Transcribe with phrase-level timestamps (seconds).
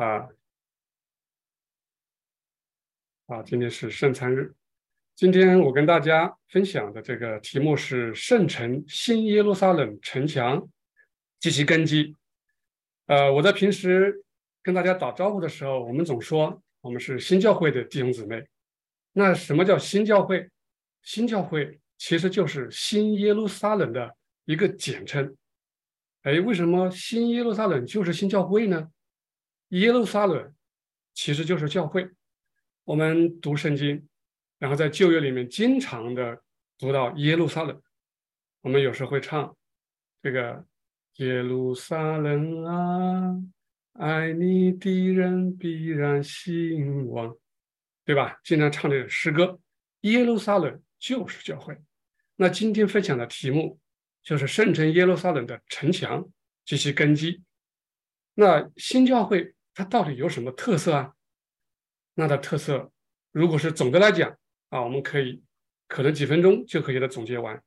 [0.00, 0.26] 啊
[3.26, 4.54] 啊，今天是圣餐日。
[5.14, 10.66] 今天我跟大家分享的这个题目是圣城新耶路撒冷城墙
[11.38, 12.16] 及其根基。
[13.08, 14.24] 呃，我在平时
[14.62, 18.42] 跟大家打招呼的时候，我们总说我们是新教会的弟兄姊妹。
[19.12, 20.48] 那什么叫新教会？
[21.02, 25.36] 新教会其实就是新耶路撒冷的一个简称。
[26.22, 28.88] 哎，为什么新耶路撒冷就是新教会呢？
[29.70, 30.54] 耶路撒冷
[31.14, 32.08] 其实就是教会。
[32.84, 34.06] 我们读圣经，
[34.58, 36.40] 然后在旧约里面经常的
[36.78, 37.82] 读到耶路撒冷。
[38.60, 39.56] 我们有时会唱
[40.22, 40.64] 这个
[41.16, 43.36] 耶路撒冷啊，
[43.94, 47.36] 爱你的人必然兴旺，
[48.04, 48.38] 对吧？
[48.44, 49.58] 经常唱这个诗歌。
[50.02, 51.76] 耶路撒冷就是教会。
[52.36, 53.80] 那今天分享的题目。
[54.22, 56.28] 就是圣城耶路撒冷的城墙
[56.66, 57.42] 及其根基。
[58.34, 61.14] 那新教会它到底有什么特色啊？
[62.14, 62.90] 那的特色，
[63.32, 64.36] 如果是总的来讲
[64.68, 65.42] 啊，我们可以
[65.86, 67.62] 可能几分钟就可以的总结完。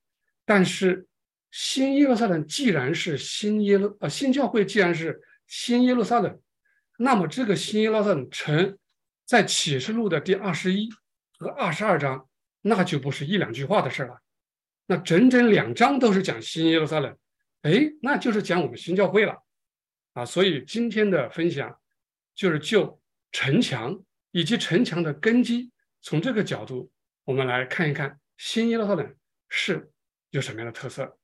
[0.46, 1.08] 但是
[1.50, 6.40] 新耶路撒冷既然是新耶路啊，新教会既然是新耶路撒冷，
[6.98, 8.78] 那么这个新耶路撒冷城
[9.26, 10.90] 在启示录的第二十一
[11.38, 12.28] 和二十二章，
[12.62, 14.20] 那就不是一两句话的事了。
[14.86, 17.18] 那整整两章都是讲新耶路撒冷，
[17.62, 19.42] 哎，那就是讲我们新教会了，
[20.14, 21.80] 啊，所以今天的分享
[22.36, 26.92] 就是就城墙以及城墙的根基，从这个角度
[27.24, 29.16] 我们来看一看新耶路撒冷
[29.50, 29.92] 是
[30.30, 31.18] 有什么样的特色。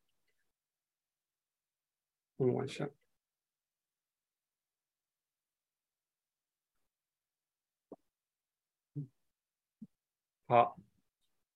[2.38, 2.90] 我们往下，
[10.46, 10.80] 好，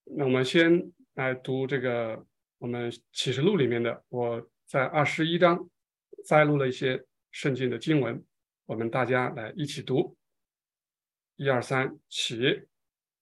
[0.04, 0.92] 那我们先。
[1.16, 2.26] 来读这个
[2.58, 5.70] 我们启示录里面的，我在二十一章
[6.26, 8.26] 摘录了一些圣经的经文，
[8.66, 10.16] 我们大家来一起读。
[11.36, 12.64] 一二三，起！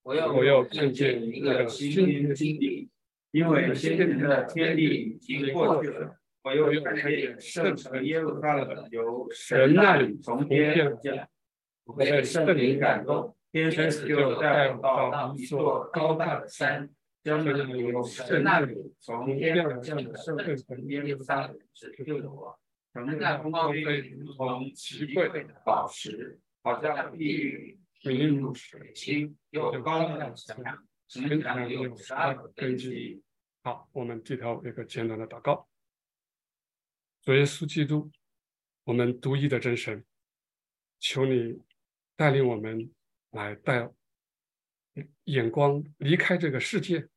[0.03, 2.89] 我要我要看见一个新的经地，
[3.31, 6.17] 因为先前的天地已经过去了。
[6.43, 11.27] 我又看见圣城耶路撒冷由神那里从天降，
[11.85, 16.89] 我被圣灵感动，天使就带我到一座高大的山。
[17.23, 19.95] 将那里有圣那里从天降的圣
[20.57, 22.59] 城耶路撒冷指救了我，
[22.93, 33.23] 城那光辉如同奇贵的宝石，好像碧玉明如水清，又高又强，城墙有十二个根基。
[33.63, 35.69] 好，我们低头一个简短的祷告。
[37.21, 38.11] 主耶稣基督，
[38.83, 40.03] 我们独一的真神，
[40.99, 41.61] 求你
[42.15, 42.91] 带领我们
[43.29, 43.89] 来带
[45.25, 47.07] 眼光离开这个世界。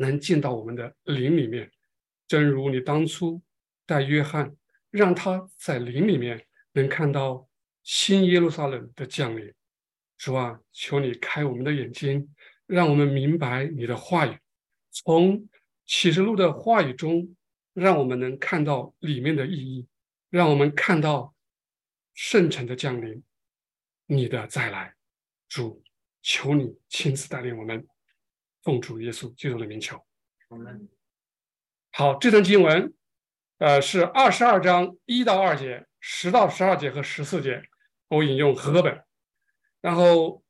[0.00, 1.72] 能进到我们的灵里面，
[2.28, 3.42] 正如你当初
[3.84, 4.54] 带约翰，
[4.90, 7.48] 让他在灵里面能看到
[7.82, 9.52] 新耶路撒冷的降临。
[10.16, 12.34] 主啊，求你开我们的眼睛，
[12.66, 14.36] 让我们明白你的话语。
[14.90, 15.48] 从
[15.86, 17.36] 启示录的话语中，
[17.72, 19.86] 让我们能看到里面的意义，
[20.30, 21.34] 让我们看到
[22.14, 23.22] 圣城的降临，
[24.06, 24.94] 你的再来。
[25.48, 25.82] 主，
[26.20, 27.86] 求你亲自带领我们。
[28.64, 30.04] 奉主耶稣基督的名求，
[31.92, 32.92] 好，这段经文，
[33.58, 37.62] 呃，是二十二章一到二节，十到十二节和十四节，
[38.08, 39.02] 我引用和合本。
[39.80, 40.42] 然后，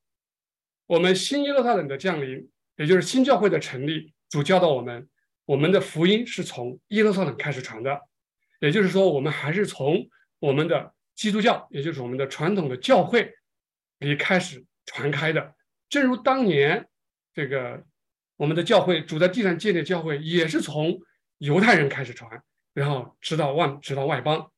[0.86, 5.08] 我们新耶路撒冷的降临，也就是新教会的成立，主教导我们，
[5.46, 8.00] 我们的福音是从耶路撒冷开始传的，
[8.60, 10.08] 也就是说，我们还是从
[10.38, 13.34] 我们的基督教，也就是我们的传统的教会
[13.98, 15.54] 里开始传开的。
[15.88, 16.88] 正如当年
[17.34, 17.84] 这个。
[18.36, 20.96] 我们的教会主在地上建立教会，也是从
[21.38, 22.40] 犹太人开始传，
[22.78, 24.50] 然后直到外直到外邦。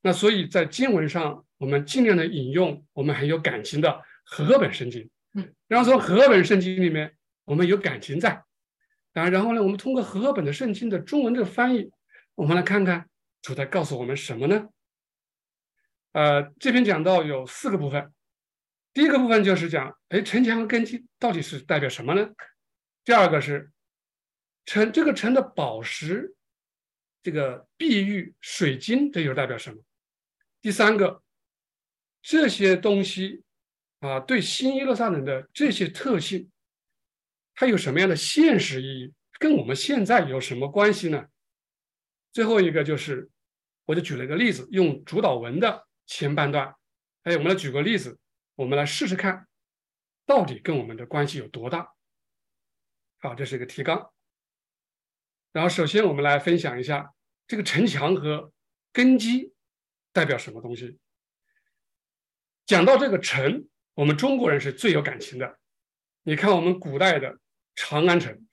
[0.00, 5.10] 那所以在经文上，我们尽量的引用我们很有感情的和本圣经。
[5.34, 8.42] 嗯，然后从和本圣经里面，我们有感情在。
[9.14, 11.90] 啊，然后呢，我们通过和本的圣经的中文的翻译，
[12.36, 13.08] 我们来看看
[13.42, 14.68] 主在告诉我们什么呢？
[16.12, 18.12] 呃，这篇讲到有四个部分。
[18.92, 22.30] 第一个部分就是讲，哎，城墙和根基到底是代表什么呢？
[23.04, 23.70] 第二个是
[24.64, 26.34] 城，这个城的宝石，
[27.22, 29.82] 这个碧玉、水晶，这又代表什么？
[30.60, 31.22] 第三个，
[32.22, 33.42] 这些东西
[34.00, 36.50] 啊，对新耶路撒冷的这些特性，
[37.54, 39.14] 它有什么样的现实意义？
[39.38, 41.26] 跟我们现在有什么关系呢？
[42.32, 43.30] 最后一个就是，
[43.86, 46.74] 我就举了一个例子，用主导文的前半段，
[47.22, 48.18] 哎，我们来举个例子，
[48.54, 49.48] 我们来试试看，
[50.26, 51.92] 到底跟我们的关系有多大？
[53.18, 54.12] 好，这是一个提纲。
[55.52, 57.12] 然后，首先我们来分享一下
[57.46, 58.52] 这个城墙和
[58.92, 59.52] 根基
[60.12, 60.98] 代表什么东西。
[62.66, 65.58] 讲到这个城，我们中国人是最有感情的。
[66.22, 67.40] 你看我们古代的
[67.74, 68.46] 长安城，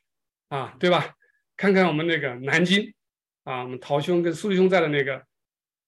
[0.48, 1.16] 啊，对吧？
[1.56, 2.94] 看看我们那个南京，
[3.44, 5.26] 啊，我们陶兄跟苏兄在的那个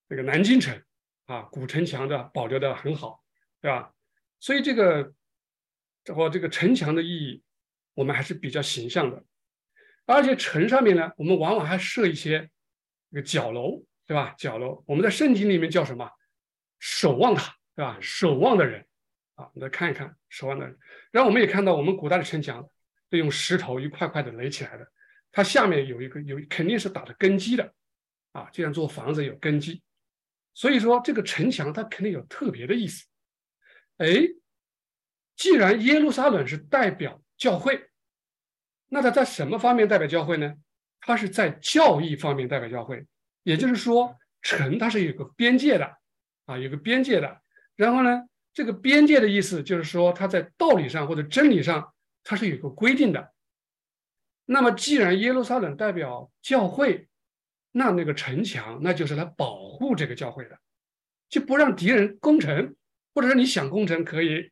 [0.08, 0.84] 那个南京城，
[1.26, 3.24] 啊，古城墙的保留的很好，
[3.62, 3.94] 对吧？
[4.40, 5.14] 所以这个，
[6.16, 7.44] 我这个城墙的意义，
[7.96, 9.24] 我们还是比较形象的。
[10.14, 12.50] 而且城上面呢，我们往往还设一些
[13.12, 14.34] 这个角楼，对吧？
[14.38, 16.10] 角楼，我们在圣经里面叫什么？
[16.80, 17.98] 守望塔，对吧？
[18.02, 18.86] 守望的人。
[19.36, 20.78] 啊，我们再看一看守望的人，
[21.12, 22.68] 然后我们也看到我们古代的城墙
[23.10, 24.86] 都用石头一块块的垒起来的，
[25.32, 27.74] 它下面有一个有肯定是打的根基的，
[28.34, 29.82] 啊，就像做房子有根基，
[30.54, 33.06] 所以说这个城墙它肯定有特别的意思。
[33.98, 34.28] 哎，
[35.38, 37.89] 既然耶路撒冷是代表教会，
[38.90, 40.54] 那他在什么方面代表教会呢？
[41.00, 43.06] 他是在教义方面代表教会，
[43.44, 45.98] 也就是说城它是有个边界的，
[46.46, 47.42] 啊，有个边界的，
[47.76, 48.24] 然后呢？
[48.52, 51.94] 这个边界的意思就是说，它在道理上或者真理上，
[52.24, 53.32] 它是有个规定的。
[54.46, 57.08] 那么，既然耶路撒冷代表教会，
[57.72, 60.60] 那那个城墙那就是来保护这个教会的，
[61.30, 62.76] 就不让敌人攻城，
[63.14, 64.52] 或者说你想攻城可以，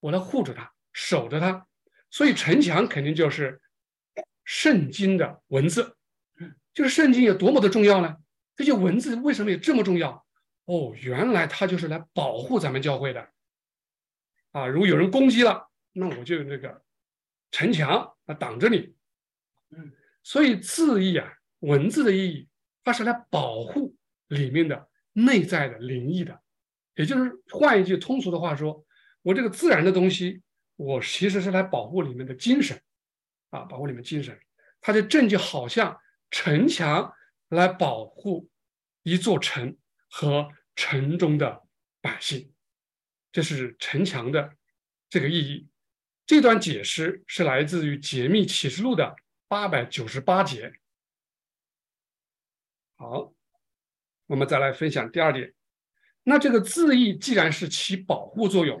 [0.00, 1.66] 我来护着它，守着它。
[2.10, 3.60] 所以城墙肯定就是
[4.48, 5.94] 圣经的文字，
[6.72, 8.16] 就是圣经有多么的重要呢？
[8.56, 10.24] 这些文字为什么也这么重要？
[10.64, 13.28] 哦，原来它就是来保护咱们教会的。
[14.52, 16.82] 啊，如果有人攻击了，那我就那个
[17.50, 18.94] 城墙啊挡着你。
[19.68, 19.92] 嗯，
[20.22, 22.48] 所以字义啊，文字的意义，
[22.82, 23.94] 它是来保护
[24.28, 26.40] 里面的内在的灵异的。
[26.94, 28.82] 也就是换一句通俗的话说，
[29.20, 30.40] 我这个自然的东西，
[30.76, 32.80] 我其实是来保护里面的精神
[33.50, 34.38] 啊，保护你们精神。
[34.80, 36.00] 它的正就好像
[36.30, 37.12] 城墙
[37.48, 38.48] 来保护
[39.02, 39.76] 一座城
[40.08, 41.62] 和城中的
[42.00, 42.52] 百姓。
[43.32, 44.56] 这是城墙的
[45.08, 45.68] 这个意义。
[46.26, 49.16] 这段解释是来自于《解密启示录》的
[49.48, 50.72] 八百九十八节。
[52.96, 53.32] 好，
[54.26, 55.54] 我们再来分享第二点。
[56.24, 58.78] 那这个字义既然是起保护作用，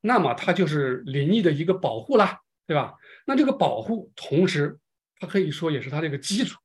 [0.00, 2.94] 那么它就是灵异的一个保护啦，对吧？
[3.26, 4.78] 那这个保护，同时
[5.18, 6.58] 它可以说也是它这个基础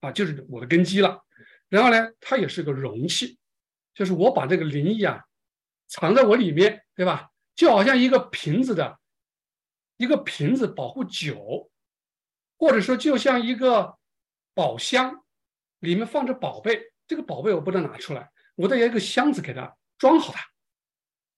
[0.00, 1.24] 啊，就是我的根基了。
[1.68, 3.38] 然后呢，它也是个容器，
[3.94, 5.24] 就是我把这个灵异啊。
[5.88, 7.30] 藏在我里面，对吧？
[7.54, 8.98] 就好像一个瓶子的，
[9.96, 11.70] 一个瓶子保护酒，
[12.58, 13.96] 或者说就像一个
[14.52, 15.24] 宝箱，
[15.78, 16.92] 里面放着宝贝。
[17.06, 20.44] 这个宝贝我不能拿出来，我得有一个箱子给它装好它。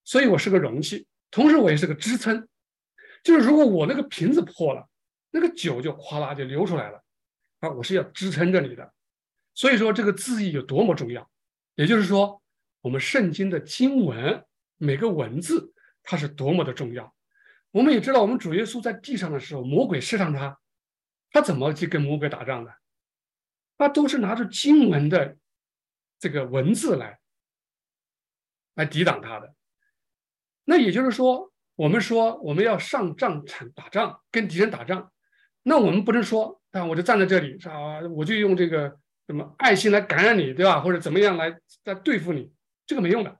[0.05, 2.49] 所以我是个容器，同时我也是个支撑。
[3.23, 4.88] 就是如果我那个瓶子破了，
[5.31, 7.03] 那个酒就哗啦就流出来了
[7.61, 7.70] 啊！
[7.70, 8.93] 我是要支撑着你的。
[9.55, 11.29] 所以说这个字义有多么重要，
[11.75, 12.43] 也就是说。
[12.81, 15.75] 我们圣经的经文每个文字，
[16.05, 17.12] 它是多么的重要。
[17.73, 20.61] 我们也知道，我们主耶稣在地上的时候，魔鬼试探他，
[21.32, 22.73] 他怎么去跟魔鬼打仗的？
[23.76, 25.37] 他都是拿着经文的
[26.20, 27.19] 这个文字来
[28.75, 29.53] 来抵挡他的。
[30.65, 35.13] 那也就是说，我们说我们要上战场打仗，跟敌人打仗，
[35.63, 38.99] 那我们不能说啊，我就站在这里啊，我就用这个
[39.29, 40.81] 什么爱心来感染你，对吧？
[40.81, 42.53] 或者怎么样来来对付你？
[42.85, 43.39] 这个没用的，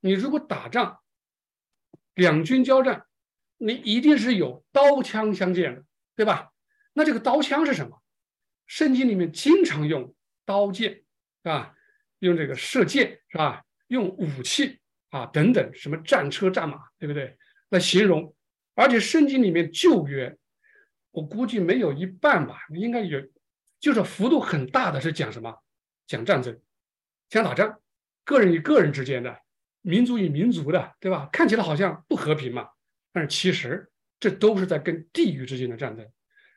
[0.00, 0.98] 你如果打仗，
[2.14, 3.06] 两军交战，
[3.58, 5.84] 你一定是有刀枪相见的，
[6.16, 6.50] 对吧？
[6.94, 8.02] 那这个刀枪是什么？
[8.66, 10.12] 圣经里面经常用
[10.44, 11.04] 刀剑，是
[11.44, 11.76] 吧？
[12.18, 13.62] 用这个射箭，是吧？
[13.86, 14.80] 用武器
[15.10, 17.38] 啊等等，什么战车战马，对不对？
[17.70, 18.34] 来形容。
[18.74, 20.36] 而且圣经里面旧约，
[21.10, 23.20] 我估计没有一半吧，应该有，
[23.80, 25.54] 就是幅度很大的是讲什么？
[26.06, 26.60] 讲战争，
[27.28, 27.80] 讲打仗。
[28.24, 29.40] 个人与个人之间的，
[29.80, 31.28] 民族与民族的，对吧？
[31.32, 32.68] 看起来好像不和平嘛，
[33.12, 36.06] 但是其实这都是在跟地域之间的战争。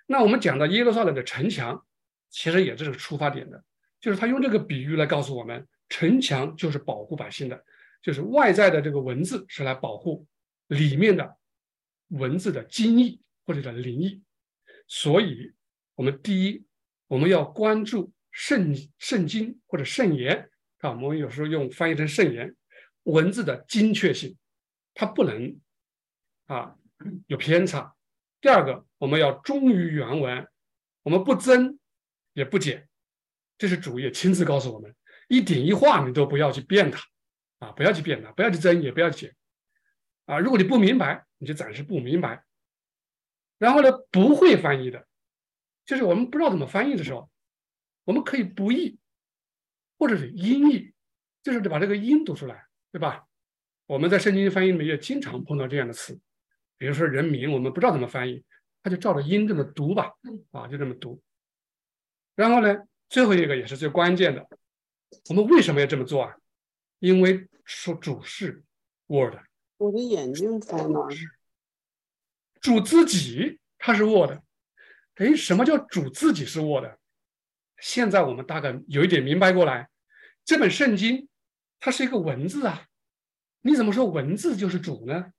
[0.06, 1.86] 那我们讲到耶路撒冷的城墙，
[2.30, 3.64] 其实也是个出发点的，
[4.02, 7.64] 就是他用这个比喻来告诉我们，城墙就是保护百姓的，
[8.02, 10.28] 就是外在的这个文字是来保护
[10.72, 11.38] 里面的
[12.08, 14.24] 文字的精义或者叫灵异。
[14.88, 15.54] 所以，
[15.96, 16.66] 我们第一，
[17.08, 20.50] 我们要关注圣圣经或者圣言。
[20.80, 22.56] 啊，我们有时候用翻译成圣言，
[23.04, 24.36] 文字的精确性，
[24.96, 25.60] 它不能
[26.48, 26.76] 啊
[27.28, 27.96] 有偏差。
[28.40, 30.48] 第二个，我们要忠于原文，
[31.04, 31.78] 我们不增
[32.34, 32.90] 也不减，
[33.60, 34.96] 这是主页亲自告诉我们，
[35.28, 37.00] 一点一画你都不要去变它，
[37.60, 39.36] 啊，不要去变它，不要去增也不要减，
[40.26, 42.44] 啊，如果你不明白，你就暂时不明白。
[43.58, 45.08] 然后呢，不会翻译的，
[45.86, 47.30] 就是我们不知道怎么翻译的时候，
[48.06, 48.98] 我们可以不译。
[50.00, 50.92] 或者是音译，
[51.44, 53.28] 就是得把这个音读出来，对吧？
[53.86, 56.20] 我们在圣经翻译里面也经常碰到这样的词，
[56.80, 58.44] 比如说人名，我们不知道怎么翻译，
[58.82, 60.12] 他就照着音这么读吧，
[60.50, 61.22] 啊，就这么读。
[62.34, 62.76] 然后呢，
[63.10, 64.50] 最后一个也是最关键的，
[65.30, 66.36] 我们为什么要这么做啊？
[66.98, 68.64] 因为说主是
[69.06, 69.36] Word，
[69.82, 71.10] 我的眼睛在哪儿？
[72.62, 74.38] 主自己他是 Word，
[75.16, 76.86] 哎，什么叫主自己是 Word？
[77.80, 79.90] 现在我们大概有一点明白过来，
[80.46, 81.28] 这本圣经
[81.80, 82.86] 它是一个文字啊。
[83.62, 85.34] 你怎么说文字就是主呢？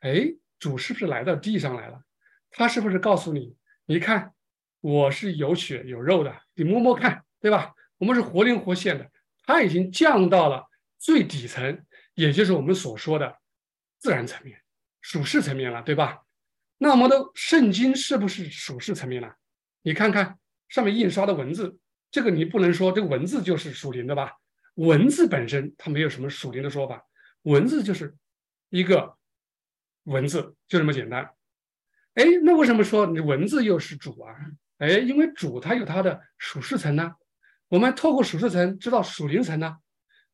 [0.00, 2.02] 哎，主是不是来到地上来了？
[2.50, 3.54] 他是不是告诉你，
[3.84, 4.32] 你看
[4.80, 7.74] 我是有血有肉的，你摸摸看，对吧？
[7.98, 9.10] 我们是活灵活现的。
[9.44, 10.64] 他已经降到了
[10.98, 13.38] 最底层，也就是我们所说的
[14.02, 14.60] 自然层面、
[15.00, 16.22] 属世层面了，对吧？
[16.78, 19.36] 那我们的圣经是不是属世层面了？
[19.82, 21.78] 你看看上面印刷的文字，
[22.10, 24.32] 这个你不能说这个文字就是属灵的吧？
[24.74, 27.06] 文字本身它没有什么属灵的说法。
[27.42, 28.16] 文字就是
[28.70, 29.16] 一个
[30.02, 31.30] 文字，就这么简单。
[32.14, 34.34] 哎，那为什么说你文字又是主啊？
[34.78, 37.14] 哎，因为主它有它的属世层呢。
[37.68, 39.78] 我们透过属世层知道属灵层呢，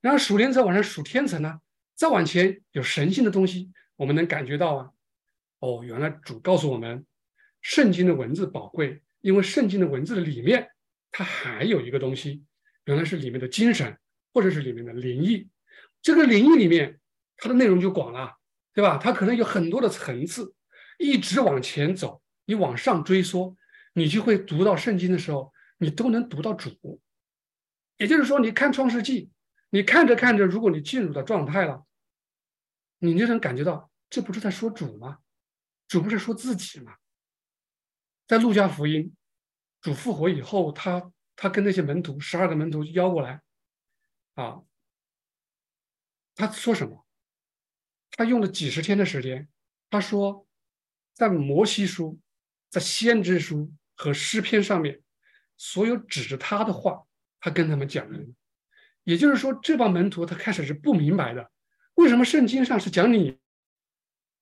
[0.00, 1.60] 然后属灵层往上属天层呢，
[1.98, 4.90] 再往前有神性的东西，我们能感觉到啊。
[5.58, 7.04] 哦，原来主告诉我们，
[7.60, 10.70] 圣经的文字宝贵，因为圣经的文字的里面
[11.10, 12.44] 它还有一个东西，
[12.84, 13.98] 原来是里面的精神，
[14.32, 15.48] 或者是里面的灵异。
[16.00, 17.00] 这个灵异里面，
[17.36, 18.36] 它的内容就广了，
[18.72, 18.96] 对吧？
[19.02, 20.54] 它可能有很多的层次，
[20.98, 23.56] 一直往前走，你往上追溯，
[23.92, 27.00] 你就会读到圣经的时候，你都能读到主。
[27.96, 29.32] 也就是说，你看创世纪，
[29.70, 31.84] 你看着看着，如果你进入到状态了，
[32.98, 35.18] 你就能感觉到，这不是在说主吗？
[35.86, 36.96] 主不是说自己吗？
[38.26, 39.14] 在路加福音，
[39.80, 43.40] 主复活以后，他他跟那些门徒，十二个门徒邀过来，
[44.34, 44.62] 啊。
[46.34, 47.06] 他说什么？
[48.10, 49.48] 他用了几十天的时间。
[49.90, 50.46] 他说，
[51.14, 52.20] 在摩西书、
[52.68, 55.02] 在先知书和诗篇上面，
[55.56, 57.06] 所有指着他的话，
[57.40, 58.18] 他跟他们讲了。
[59.02, 61.50] 也就是说，这帮门徒他开始是不明白的，
[61.98, 63.36] 为什么圣经上是讲你？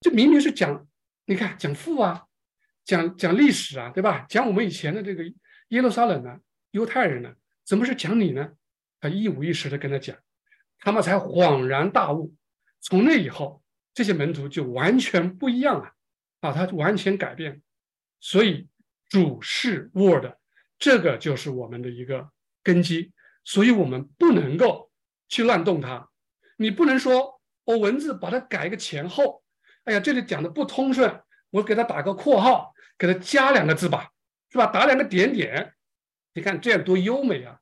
[0.01, 0.87] 这明明是讲，
[1.25, 2.27] 你看讲父啊，
[2.85, 4.27] 讲讲历史啊，对吧？
[4.29, 5.25] 讲我们以前的这个
[5.69, 6.39] 耶路撒冷呢，
[6.73, 7.35] 犹太人呢，
[7.65, 8.53] 怎么是讲你呢？
[9.01, 10.15] 他一五一十的跟他讲。
[10.81, 12.35] 他们才恍然大悟，
[12.83, 13.63] 从那以后，
[13.95, 15.95] 这些门徒就完全不一样了，
[16.41, 17.63] 啊，他完全改变。
[18.21, 18.69] 所以
[19.09, 20.27] 主是 Word，
[20.79, 22.31] 这个就是我们的一个
[22.63, 23.13] 根基，
[23.45, 24.91] 所以我们不能够
[25.27, 26.11] 去乱动它。
[26.59, 27.36] 你不能说
[27.67, 29.43] 我文字把它改一个前后，
[29.85, 31.21] 哎呀，这里讲的不通顺，
[31.51, 34.11] 我给它打个括号，给它加两个字吧，
[34.51, 34.67] 是吧？
[34.67, 35.75] 打两个点点，
[36.33, 37.59] 你看这样多优美啊！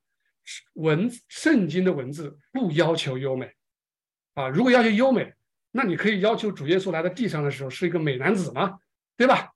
[0.75, 3.51] 文圣经的文字不要求优美
[4.35, 4.49] 啊！
[4.49, 5.33] 如果要求优美，
[5.71, 8.79] 那你可以要求主耶稣来到地上的时候是一个美男子嘛，
[9.17, 9.53] 对吧？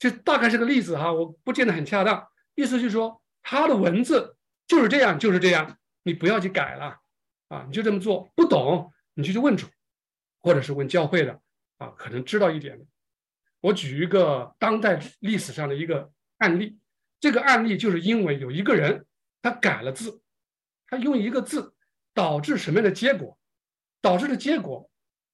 [0.00, 2.26] 这大概是个例子哈，我不见得很恰当。
[2.56, 6.98] 意思就是说，他的文字就是这样，就是这样，你不要去改了
[7.46, 7.64] 啊！
[7.68, 8.28] 你就这么做。
[8.34, 9.68] 不懂你就去问主，
[10.42, 11.40] 或者是问教会的
[11.78, 12.84] 啊，可能知道一点的。
[13.60, 16.78] 我举一个当代历史上的一个案例，
[17.20, 19.06] 这个案例就是因为有一个人
[19.40, 20.20] 他改了字。
[20.86, 21.74] 他用一个字
[22.12, 23.38] 导致什么样的结果？
[24.02, 24.90] 导致的结果，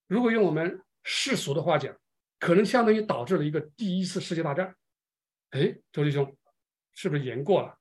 [0.07, 1.93] 如果用我们世俗的话讲，
[2.39, 4.75] 可能相当于导致了一个第一次世界大战。
[5.49, 6.37] 哎，周弟兄，
[6.93, 7.77] 是不是言过了？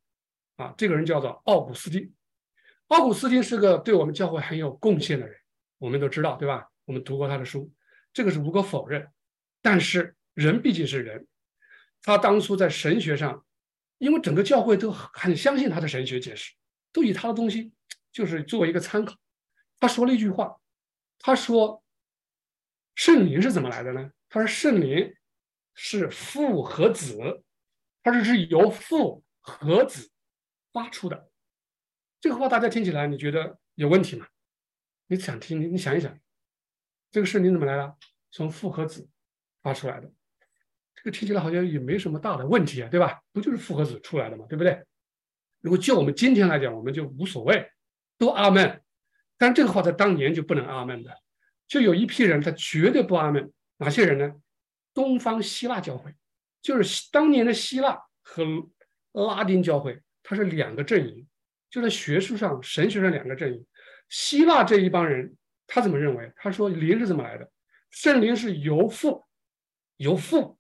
[0.57, 2.13] 啊，这个人叫做奥古斯丁。
[2.89, 5.39] 奥古斯丁是个对我们教会很有贡献的人，
[5.77, 6.68] 我们都知道，对吧？
[6.89, 7.71] 我们读过他的书，
[8.15, 9.07] 这个是无可否认。
[9.61, 11.29] 但是人毕竟是人，
[12.01, 13.45] 他当初在神学上，
[13.99, 16.55] 因为整个教会都很相信他的神学解释。
[16.91, 17.71] 都以他的东西，
[18.11, 19.15] 就是作为一个参考。
[19.79, 20.59] 他说了一句话，
[21.19, 21.85] 他说
[22.97, 25.15] ：“圣灵是怎么来的呢？”他说：“圣灵
[25.75, 27.45] 是父和子，
[28.03, 30.11] 他说是由父和子
[30.73, 31.31] 发出的。”
[32.19, 34.27] 这个话大家听起来，你觉得有问题吗？
[35.09, 36.19] 你想听，你想一想，
[37.11, 37.97] 这个圣灵怎么来的？
[38.31, 39.09] 从复合子
[39.63, 40.11] 发出来的，
[40.95, 43.21] 这个听起来好像也没什么大的问题啊，对吧？
[43.33, 44.85] 不就是复合子出来的嘛，对不对？
[45.61, 47.71] 如果就我们今天来讲，我们就无所谓，
[48.19, 48.83] 都阿门。
[49.39, 51.11] 但这个话在当年就不能阿门的，
[51.67, 53.51] 就有一批人他绝对不阿门。
[53.79, 54.35] 哪些人呢？
[54.93, 56.13] 东方希腊教会，
[56.61, 58.45] 就是当年的希腊和
[59.13, 61.27] 拉丁教会，它是两个阵营，
[61.71, 63.65] 就在学术上、神学上两个阵营。
[64.09, 65.37] 希腊这一帮人，
[65.69, 66.33] 他怎么认为？
[66.35, 67.49] 他说灵是怎么来的？
[67.91, 69.25] 圣灵是由父，
[69.99, 70.59] 由父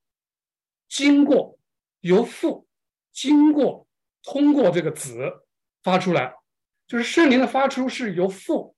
[0.89, 1.59] 经过，
[2.03, 2.69] 由父
[3.11, 3.89] 经过。
[4.23, 5.17] 通过这个子
[5.83, 6.35] 发出来，
[6.87, 8.77] 就是圣灵的发出是由父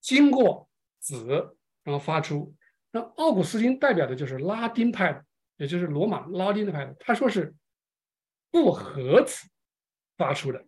[0.00, 0.68] 经过
[1.00, 2.54] 子然后发出。
[2.92, 5.24] 那奥古斯丁代表的就是拉丁派的，
[5.56, 6.94] 也就是罗马拉丁的派的。
[7.00, 7.52] 他说是
[8.50, 9.48] 不合子
[10.16, 10.64] 发出的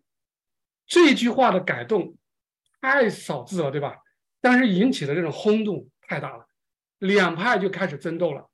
[0.87, 2.17] 这句话的改动
[2.81, 3.99] 太少字了，对吧？
[4.40, 6.47] 但是引起的这种轰动太大了，
[6.99, 8.49] 两派就开始争斗了。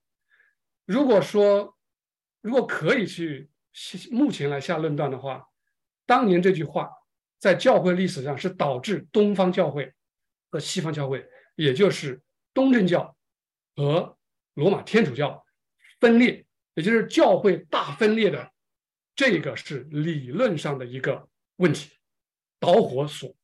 [0.85, 1.77] 如果说
[2.41, 3.51] 如果可以去
[4.11, 5.47] 目前来下论断的话，
[6.07, 6.91] 当年这句话
[7.39, 9.93] 在教会历史上是导致东方教会
[10.51, 12.23] 和西方教会，也就是
[12.53, 13.17] 东正教
[13.75, 14.17] 和
[14.55, 15.45] 罗马天主教
[16.01, 18.53] 分裂，也就是教会大分裂的
[19.17, 21.91] 这个是理论上的一个问题，
[22.61, 23.35] 导火索，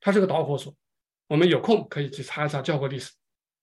[0.00, 0.74] 它是个导火索。
[1.30, 3.12] 我们有空可以去查一查教会历史，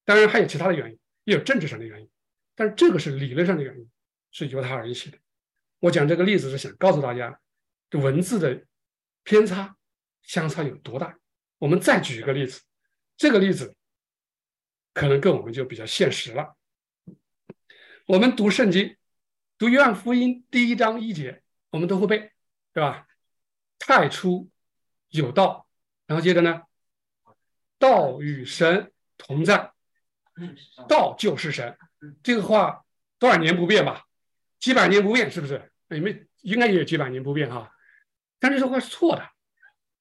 [0.06, 2.08] 当然还有其他的原因，也有政治上的原因，
[2.54, 3.86] 但是这个是理论上的原因，
[4.30, 5.18] 是由他而引起的。
[5.80, 7.38] 我讲这个例子是想告诉大家，
[7.90, 8.64] 这文字的
[9.22, 9.76] 偏差
[10.22, 11.18] 相差有多大。
[11.58, 12.62] 我们再举一个例子，
[13.18, 13.76] 这个例子
[14.94, 16.56] 可能跟我们就比较现实了。
[18.06, 18.96] 我们读圣经，
[19.58, 22.32] 读约翰福音第一章一节，我们都会背，
[22.72, 23.06] 对吧？
[23.78, 24.48] 太初
[25.10, 25.68] 有道，
[26.06, 26.62] 然后接着呢？
[27.78, 29.72] 道与神同在，
[30.88, 31.76] 道就是神。
[32.22, 32.84] 这个话
[33.18, 34.04] 多少年不变吧？
[34.58, 35.70] 几百年不变，是不是？
[35.88, 37.72] 你们应该也有几百年不变哈。
[38.38, 39.28] 但这句话是错的，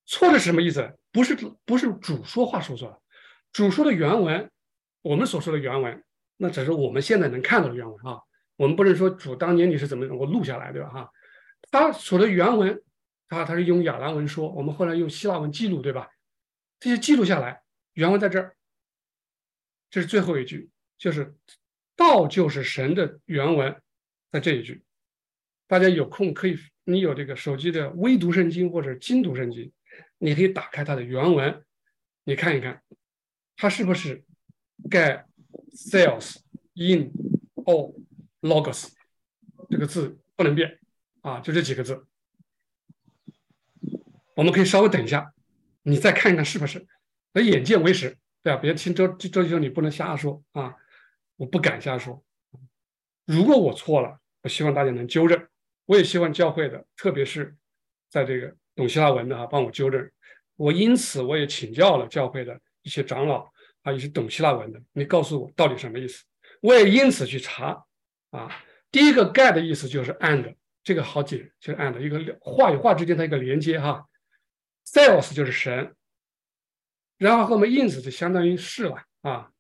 [0.06, 0.98] 错的是什么意思？
[1.12, 3.00] 不是不是主说话说错了，
[3.52, 4.52] 主说的原文，
[5.02, 6.04] 我们所说的原文，
[6.38, 8.22] 那只是我们现在能看到的原文啊。
[8.56, 10.90] 我们不能说主当年你是怎么我录下来，对吧？
[10.90, 11.12] 哈，
[11.72, 12.84] 他说的原文，
[13.28, 16.10] 他他是用亚兰文说，我们后来用希腊文记录，对吧？
[16.80, 17.64] 这些记录下来。
[17.98, 18.56] 原文在这儿，
[19.90, 21.36] 这是最后一句，就是
[21.98, 23.82] “道就是神”的原文
[24.30, 24.84] 在这一句。
[25.66, 29.74] 大家有空可以，你有这个手机的微读圣经或者精读圣经，
[30.20, 31.66] 你可以打开它的原文，
[32.24, 32.84] 你看一看，
[33.56, 34.24] 它是不是
[34.92, 35.26] “get
[35.72, 36.38] sales
[36.76, 37.12] in
[37.66, 37.96] all
[38.42, 38.90] logos”
[39.72, 40.80] 这个字不能变
[41.22, 42.06] 啊，就这几个字。
[44.36, 45.34] 我们可以稍微等一下，
[45.82, 46.88] 你再看一看是不是。
[47.34, 48.60] 那眼见为实，对吧？
[48.60, 50.76] 别听周周医生，你不能瞎说啊！
[51.36, 52.24] 我不敢瞎说。
[53.26, 55.48] 如果我错了，我希望大家能纠正。
[55.86, 57.56] 我也希望教会的，特别是
[58.10, 60.10] 在这个懂希腊文的啊，帮我纠正。
[60.56, 63.50] 我因此我也请教了教会的一些长老
[63.84, 66.24] 啊，一些懂希腊文的，你告诉我到底什么意思？
[66.62, 67.86] 我也因此去查
[68.32, 68.64] 啊。
[68.90, 74.08] 第一个 “get” 的意思就是 “and”，这个好解，就是 “and” 一个话与话之间的一个连接哈。
[74.86, 75.94] “sales” 就是神。
[77.18, 79.52] 然后后面 ins 就相当于是了啊，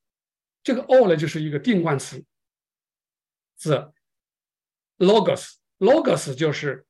[0.64, 2.24] 这个 all 呢就是一个定冠词，
[3.58, 3.92] 是
[4.98, 6.86] logos，logos 就是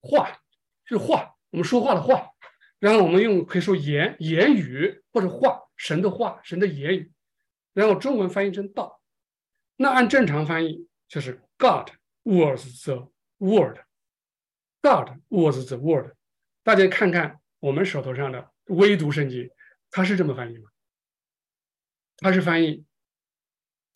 [0.00, 0.40] 话，
[0.84, 2.30] 就是话，我们说话的话。
[2.78, 7.12] 然后我们用可以说言言语或者话，神的话，神的言语。
[7.74, 9.00] 然后中文翻译成道，
[9.76, 11.90] 那按正常翻译就是 God
[12.22, 16.14] was the word，God was the word。
[16.62, 19.50] 大家看看我们手头上的微读圣经。
[19.90, 20.70] 他是这么翻译吗？
[22.18, 22.84] 他是翻译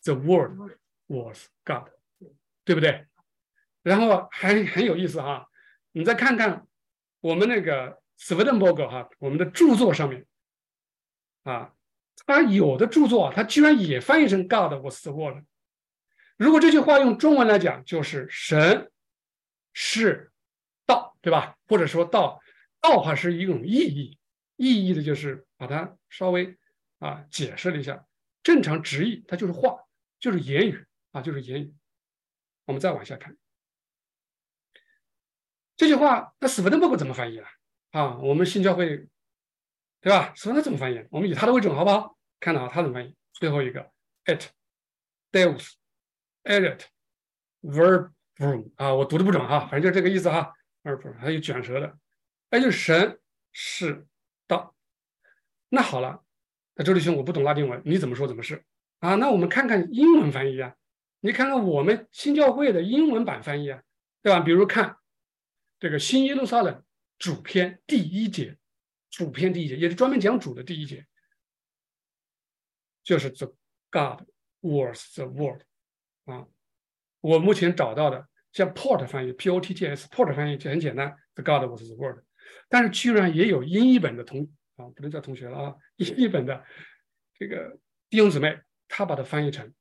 [0.03, 0.77] “the word
[1.07, 1.89] was God”，
[2.63, 3.07] 对不对？
[3.83, 5.47] 然后还很有意思哈，
[5.91, 6.67] 你再看看
[7.21, 10.25] 我们那个 Swedenborg 哈，我们的著作上面
[11.43, 11.73] 啊，
[12.25, 15.43] 他有的著作他居然也翻译成 “God was the word”。
[16.37, 18.91] 如果这句话用中文来讲，就是“神
[19.71, 20.31] 是
[20.85, 21.55] 道”，对吧？
[21.67, 22.41] 或者说“道”，
[22.81, 24.17] 道还是一种意义。
[24.57, 26.57] 意义的就是把它稍微
[26.99, 28.05] 啊解释了一下，
[28.43, 29.83] 正常直译它就是话，
[30.19, 31.73] 就是言语啊，就是言语。
[32.65, 33.37] 我们再往下看
[35.75, 37.49] 这句话，那斯文的伯格怎么翻译啊？
[37.91, 39.07] 啊，我们新教会
[40.01, 40.33] 对吧？
[40.35, 41.05] 斯文登怎么翻译？
[41.11, 42.17] 我们以他的为准，好不好？
[42.39, 43.15] 看到啊，他怎么翻译？
[43.33, 43.91] 最后一个
[44.25, 44.51] ，it
[45.31, 45.73] deals
[46.43, 46.85] edit
[47.61, 50.53] verbum 啊，我读的不准哈，反正就是这个意思哈。
[50.83, 51.97] verb 还有卷舌的，
[52.49, 53.19] 那就是神
[53.51, 54.05] 是。
[55.75, 56.23] 那好了，
[56.75, 58.63] 那周立兄，我不懂拉丁文，你怎么说怎么是
[58.99, 59.15] 啊？
[59.15, 60.73] 那我们看看英文翻译啊，
[61.19, 63.83] 你看看我们新教会的英文版翻译啊，
[64.21, 64.39] 对吧？
[64.39, 64.97] 比如看
[65.81, 66.81] 这个新耶路撒冷
[67.19, 68.57] 主篇第一节，
[69.09, 71.05] 主篇第一节也是专门讲主的第一节，
[73.03, 73.53] 就是 The
[73.91, 74.21] God
[74.61, 75.63] was the Word
[76.23, 76.47] 啊。
[77.19, 82.23] 我目前找到的像 Port 翻译，P O T T S，Port 翻译就很简单，The God was the Word。
[82.69, 86.63] 但是居然也有英译本的同啊，不能叫同学了啊，英译 本的
[87.33, 89.73] 这个弟兄姊妹，他把它翻译成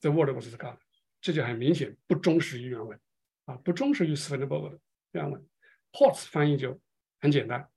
[0.00, 0.76] “the word was God”，
[1.20, 2.98] 这就很明显不忠实于原文
[3.46, 4.80] 啊，不忠实于斯芬德伯格的
[5.12, 5.44] 原文。
[5.92, 6.80] Potts 翻译就
[7.20, 7.68] 很简单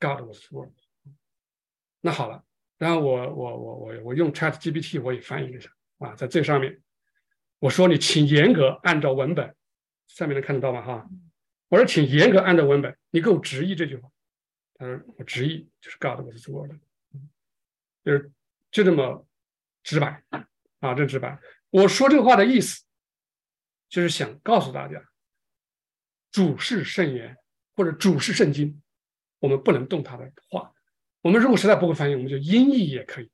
[0.00, 0.72] ，“God was word”。
[2.00, 2.44] 那好了，
[2.78, 6.80] 然后我我我我我用 Chat GPT 我也翻译了一下啊，在这上面
[7.58, 9.54] 我说你请严格按照文本，
[10.06, 10.80] 下面能看得到吗？
[10.80, 11.10] 哈，
[11.68, 14.10] 我说请严格按照文本，你给我直译这句话。
[14.78, 16.70] 他说我直译就是 God was the word，
[18.04, 18.32] 就是
[18.70, 19.26] 就这么
[19.82, 20.22] 直白
[20.78, 21.38] 啊，这直白。
[21.70, 22.84] 我说这个话的意思
[23.88, 25.02] 就是想告诉大家，
[26.30, 27.36] 主是圣言
[27.74, 28.80] 或者主是圣经，
[29.40, 30.72] 我们不能动他的话。
[31.22, 33.30] 我们如果实在不会翻译，我们就音译也可以，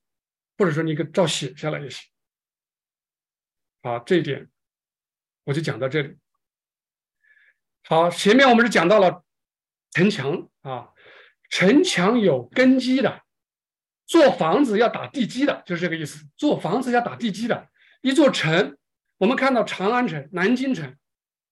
[0.56, 2.10] 或者说你给照写下来也行。
[3.82, 4.50] 啊，这一点
[5.44, 6.16] 我就讲到这里。
[7.82, 9.22] 好，前面我们是讲到了
[9.90, 10.93] 城墙啊，
[11.48, 13.22] 城墙有根基的，
[14.06, 16.26] 做房子要打地基的，就是这个意思。
[16.36, 17.68] 做房子要打地基的，
[18.02, 18.76] 一座城，
[19.18, 20.96] 我们看到长安城、南京城，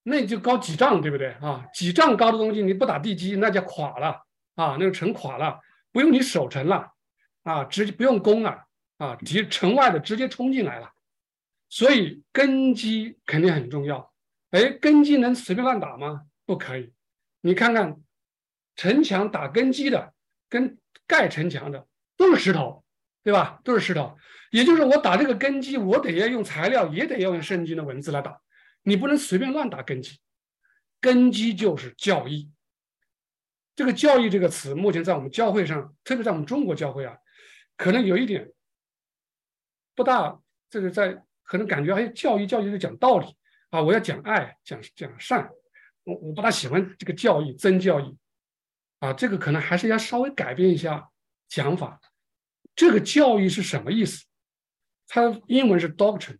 [0.02, 1.64] 那就高几丈，对不对啊？
[1.72, 4.22] 几丈高的东西你不打地基，那叫垮了
[4.56, 5.60] 啊，那个城垮了。
[5.92, 6.90] 不用你守城了，
[7.42, 8.64] 啊，直接不用攻了，
[8.96, 10.90] 啊，敌城外的直接冲进来了，
[11.68, 14.10] 所以根基肯定很重要。
[14.52, 16.22] 哎，根基能随便乱打吗？
[16.46, 16.92] 不可以。
[17.42, 18.00] 你看看，
[18.76, 20.12] 城墙打根基的，
[20.48, 22.84] 跟盖城墙的都是石头，
[23.22, 23.60] 对吧？
[23.64, 24.16] 都是石头。
[24.50, 28.40] 也就是我打这个根基，我得要用材料，也得要用圣经的文字来打。
[28.82, 30.20] 你不能随便乱打根基，
[31.00, 32.50] 根基就是教义。
[33.74, 37.16] 这个“教义”这个词，目前在我们教会上，特别在我们中国教会啊，
[37.78, 38.52] 可能有一点
[39.94, 40.38] 不大。
[40.68, 43.26] 这个在可能感觉，哎，教义，教义是讲道理
[43.70, 45.50] 啊，我要讲爱，讲讲善。
[46.04, 48.14] 我我不大喜欢这个教义，真教义
[49.02, 51.10] 啊，这个可能还是要稍微改变一下
[51.48, 52.00] 讲法。
[52.76, 54.24] 这个教育是什么意思？
[55.08, 56.38] 它英文是 doctrine，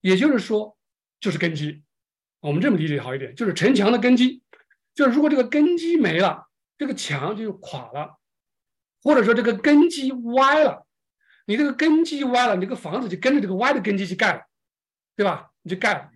[0.00, 0.76] 也就是说，
[1.20, 1.84] 就是根基。
[2.40, 4.42] 我们这么理解好一点，就是城墙的根基。
[4.94, 6.42] 就是如果这个根基没了。
[6.78, 8.18] 这个墙就垮了，
[9.02, 10.86] 或者说这个根基歪了，
[11.46, 14.42] 你这个根基歪了，你这个房子就跟着这个歪的根基去盖了，
[15.16, 15.52] 对吧？
[15.62, 16.10] 你就盖了。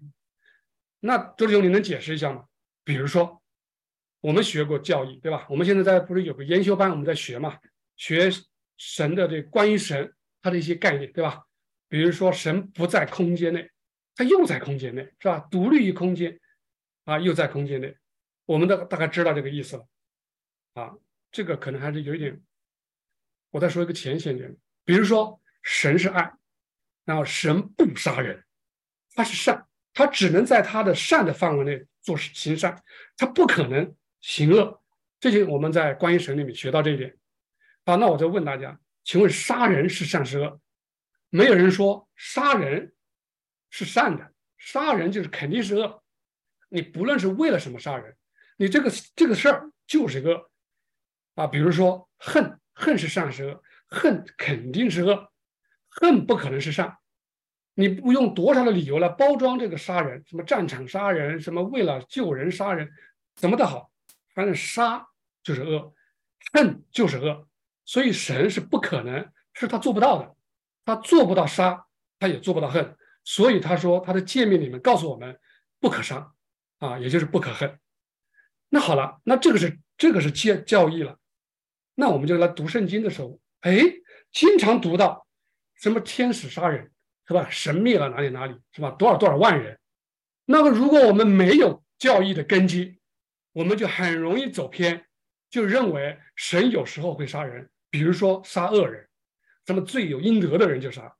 [0.98, 2.44] 那周志勇，你能解释一下吗？
[2.84, 3.39] 比如说，
[4.20, 5.46] 我们学过教义，对吧？
[5.48, 7.58] 我们现在在不是有个研修班，我们在学嘛，
[7.96, 8.30] 学
[8.76, 11.44] 神的这关于神他的一些概念，对吧？
[11.88, 13.70] 比如说神不在空间内，
[14.14, 15.38] 他又在空间内，是吧？
[15.50, 16.38] 独立于空间，
[17.04, 17.96] 啊，又在空间内，
[18.46, 19.86] 我们的大概知道这个意思了。
[20.74, 20.94] 啊，
[21.32, 22.40] 这个可能还是有一点。
[23.50, 24.54] 我再说一个浅显点，
[24.84, 26.32] 比如说神是爱，
[27.04, 28.44] 然后神不杀人，
[29.14, 32.80] 他是善，他只能在他的善的范围内做行善，
[33.16, 34.82] 他不可能行恶。
[35.18, 37.16] 这些我们在关于神里面学到这一点。
[37.84, 40.60] 好，那我就问大家，请问杀人是善是恶？
[41.28, 42.94] 没有人说杀人
[43.68, 46.02] 是善的，杀人就是肯定是恶。
[46.68, 48.16] 你不论是为了什么杀人，
[48.56, 50.50] 你这个这个事儿就是恶。
[51.34, 53.62] 啊，比如说恨，恨是善是恶？
[53.88, 55.32] 恨肯定是恶，
[55.88, 56.96] 恨不可能是善。
[57.74, 62.88] 你不用多少的理由来包装这个杀人，什么战场杀人，什么为了救人杀人，
[63.34, 63.89] 怎么的好？
[64.40, 65.06] 反正杀
[65.42, 65.92] 就是恶，
[66.54, 67.46] 恨就是恶。
[67.84, 70.34] 所以神是不可能，是他做不到的，
[70.82, 71.84] 他做不到杀，
[72.18, 72.96] 他也做不到恨。
[73.22, 75.38] 所以他说他的诫命里面告诉我们
[75.78, 76.32] 不可杀，
[76.78, 77.78] 啊，也就是不可恨。
[78.70, 81.18] 那好了，那这个是这个是教教义了。
[81.96, 83.78] 那我们就来读圣经的时候，哎，
[84.32, 85.26] 经常读到
[85.74, 86.90] 什么天使杀人，
[87.28, 87.46] 是吧？
[87.50, 88.90] 神灭了哪里哪里，是吧？
[88.92, 89.78] 多少多少万人。
[90.46, 92.99] 那么如果我们没有教义的根基，
[93.52, 95.06] 我们就很容易走偏，
[95.50, 99.08] 就认为神有时候会杀人，比如说杀恶人，
[99.66, 101.16] 什么罪有应得的人就杀。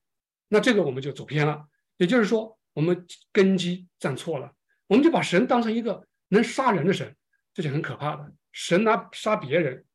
[0.47, 1.67] 那这个我们就走偏了。
[1.97, 4.53] 也就是说，我们根基站错了，
[4.87, 7.15] 我们就把神当成一个能杀人的神，
[7.53, 8.31] 这就很可怕的。
[8.51, 9.85] 神拿杀别人。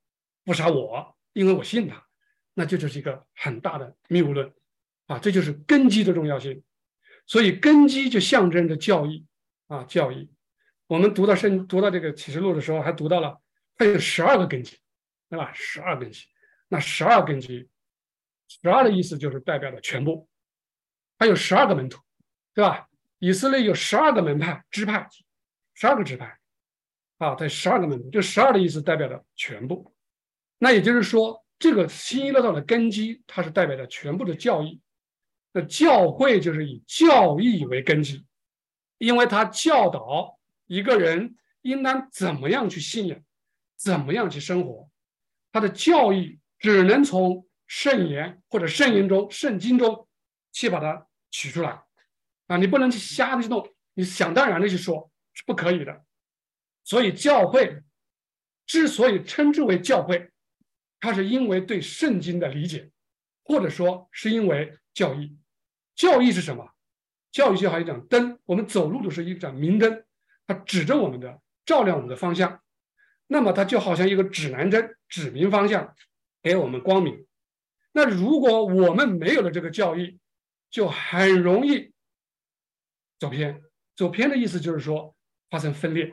[0.44, 2.06] 不杀我，因为我信他，
[2.54, 4.48] 那这就是一个很大的谬论
[5.08, 5.18] 啊！
[5.18, 6.62] 这就是根基的重要性，
[7.26, 9.26] 所以根基就象征着教义
[9.66, 10.30] 啊，教义。
[10.86, 13.40] 我们读到圣读到这个启示录的时候，还读到了
[13.76, 14.78] 它有十二个根基，
[15.28, 15.52] 对吧？
[15.52, 16.24] 十二根基，
[16.68, 17.68] 那十二根基，
[18.48, 20.28] 十二的意思就是代表了全部。
[21.18, 22.00] 它有十二个门徒，
[22.54, 22.88] 对吧？
[23.18, 25.08] 以色列有十二个门派支派，
[25.74, 26.38] 十二个支派
[27.18, 29.92] 啊，在十二个门徒，就十二的意思代表了全部。
[30.58, 34.80] 那也就是说，这个新耶路撒冷的根基，它是代表着全部的教义。
[35.52, 38.24] 那教会就是以教义为根基，
[38.98, 40.35] 因为他教导
[40.66, 43.20] 一个人应当怎么样去信仰，
[43.76, 44.88] 怎么样去生活。
[45.52, 50.06] 他的教义只能从圣言或者圣言中、圣经中
[50.52, 51.82] 去把它取出来
[52.46, 52.56] 啊！
[52.56, 56.04] 你不能去瞎的去弄，你想当然的去说，是不可以的。
[56.84, 57.82] 所以教会
[58.66, 60.30] 之所以称之为教会。
[60.98, 62.90] 它是因为对圣经的理解，
[63.44, 65.36] 或者说是因为教义。
[65.94, 66.66] 教义是什么？
[67.30, 70.04] 教育就好像一盏灯，我们走路都是一盏明灯，
[70.46, 72.62] 它指着我们的，照亮我们的方向。
[73.26, 75.94] 那么它就好像一个指南针，指明方向，
[76.42, 77.26] 给我们光明。
[77.92, 80.18] 那如果我们没有了这个教义，
[80.70, 81.92] 就很容易
[83.18, 83.62] 走偏。
[83.96, 85.16] 走偏的意思就是说
[85.48, 86.12] 发生分裂。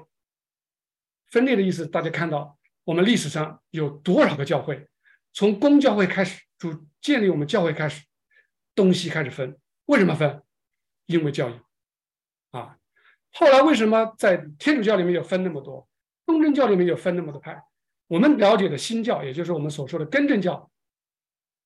[1.30, 4.88] 分裂的意思，大家看到我们历史上有多少个教会，
[5.34, 8.06] 从公教会开始，主建立我们教会开始，
[8.74, 9.60] 东西开始分。
[9.86, 10.42] 为什么分？
[11.06, 11.60] 因为教义。
[13.34, 15.88] 后来为什么在天主教里面有分那么多，
[16.26, 17.62] 东正教里面有分那么多派？
[18.08, 20.70] 我们了解的新教，也就是我们所说的根正教，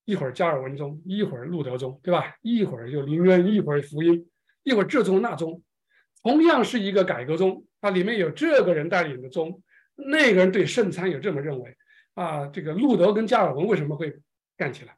[0.05, 2.35] 一会儿加尔文宗，一会儿路德宗，对吧？
[2.41, 4.29] 一会儿就林恩，一会儿福音，
[4.63, 5.61] 一会儿这宗那宗，
[6.23, 9.61] 同样是一个改革宗，它里面有这个人带领的宗，
[9.95, 11.75] 那个人对圣餐也这么认为
[12.13, 12.47] 啊。
[12.47, 14.17] 这个路德跟加尔文为什么会
[14.55, 14.95] 干起来？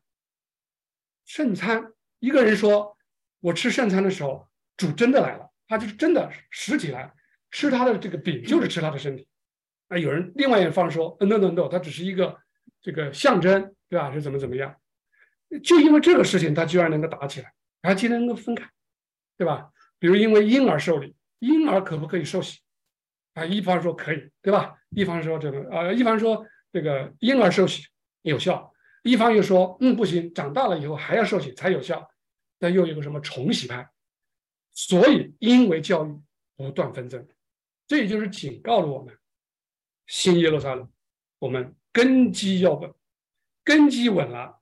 [1.25, 2.95] 圣餐，一个人说。
[3.41, 7.13] 我吃圣餐的时候，主真的来了，他就是真的实体来
[7.51, 9.27] 吃他的这个饼，就是吃他的身体。
[9.87, 12.37] 啊，有人另外一方说，no no no，他只是一个
[12.81, 14.11] 这个象征，对吧？
[14.11, 14.75] 是怎么怎么样？
[15.63, 18.67] 就因为这个事情，他居然能够打起来，然后竟然能够分开，
[19.37, 19.69] 对吧？
[19.99, 22.59] 比如因为婴儿受礼，婴儿可不可以受洗？
[23.35, 24.75] 啊，一方说可以，对吧？
[24.89, 27.83] 一方说这个，呃，一方说这个婴儿受洗
[28.23, 32.09] 有效，一方又说，嗯，不行，长大了以后还要受洗才有效。
[32.59, 33.89] 那又有个什么重洗派？
[34.73, 36.21] 所以因为教育
[36.55, 37.27] 不断纷争，
[37.87, 39.17] 这也就是警告了我们：
[40.07, 40.91] 新耶路撒冷，
[41.39, 42.93] 我们根基要稳，
[43.63, 44.61] 根基稳了，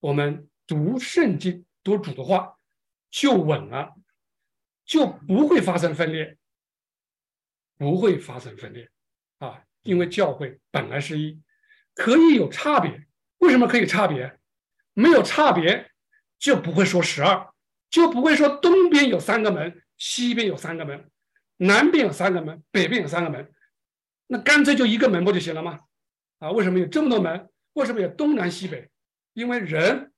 [0.00, 2.58] 我们读圣经、读主的话
[3.10, 3.94] 就稳了，
[4.84, 6.38] 就不会发生分裂，
[7.76, 8.90] 不会发生分裂
[9.38, 9.64] 啊！
[9.82, 11.40] 因为教会本来是一，
[11.94, 13.06] 可以有差别。
[13.38, 14.38] 为什么可以差别？
[14.94, 15.90] 没有差别。
[16.38, 17.51] 就不会说十二，
[17.92, 21.08] 就不会说东边有三个门，西边有三个门，
[21.58, 23.52] 南边有三个门，北边有三个门，
[24.28, 25.80] 那干脆就一个门不就行了吗？
[26.38, 27.50] 啊，为什么有这么多门？
[27.74, 28.90] 为什么有东南西北？
[29.34, 30.10] 因为人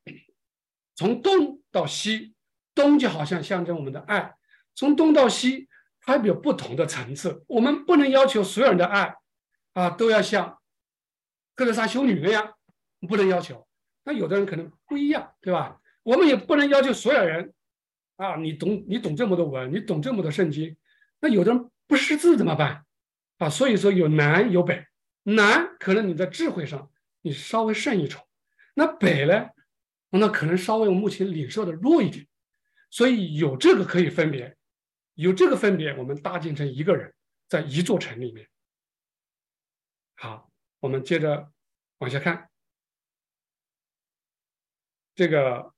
[0.95, 2.35] 从东到西，
[2.77, 4.35] 东就好像象征我们的爱，
[4.77, 5.69] 从东到西，
[6.01, 7.45] 它有不同的层次。
[7.49, 9.17] 我们不能要求所有人的爱
[9.73, 10.61] 啊都要像
[11.57, 12.55] 格德莎修女那样，
[13.09, 13.67] 不能要求。
[14.05, 15.81] 那有的人可能不一样，对吧？
[16.05, 17.54] 我们也不能要求所有人，
[18.17, 20.77] 啊，你懂你懂这么多文，你懂这么多圣经，
[21.19, 22.87] 那有的人不识字怎么办？
[23.39, 24.87] 啊，所以说有南有北，
[25.25, 28.25] 南可能你在智慧上你稍微胜一筹，
[28.75, 29.51] 那北呢，
[30.11, 32.25] 那可能稍微我目前领受的弱一点，
[32.89, 34.57] 所以有这个可以分别，
[35.15, 37.13] 有这个分别，我们搭建成一个人，
[37.49, 38.49] 在一座城里面。
[40.15, 40.49] 好，
[40.79, 41.51] 我们接着
[41.99, 42.49] 往下看，
[45.17, 45.74] 这个。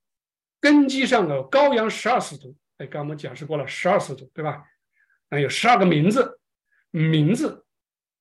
[0.60, 4.64] 根基上的羔羊十二使徒，哎，刚我们讲述过了十二使徒，对吧？
[5.28, 6.40] 那有十二个名字，
[6.90, 7.64] 名字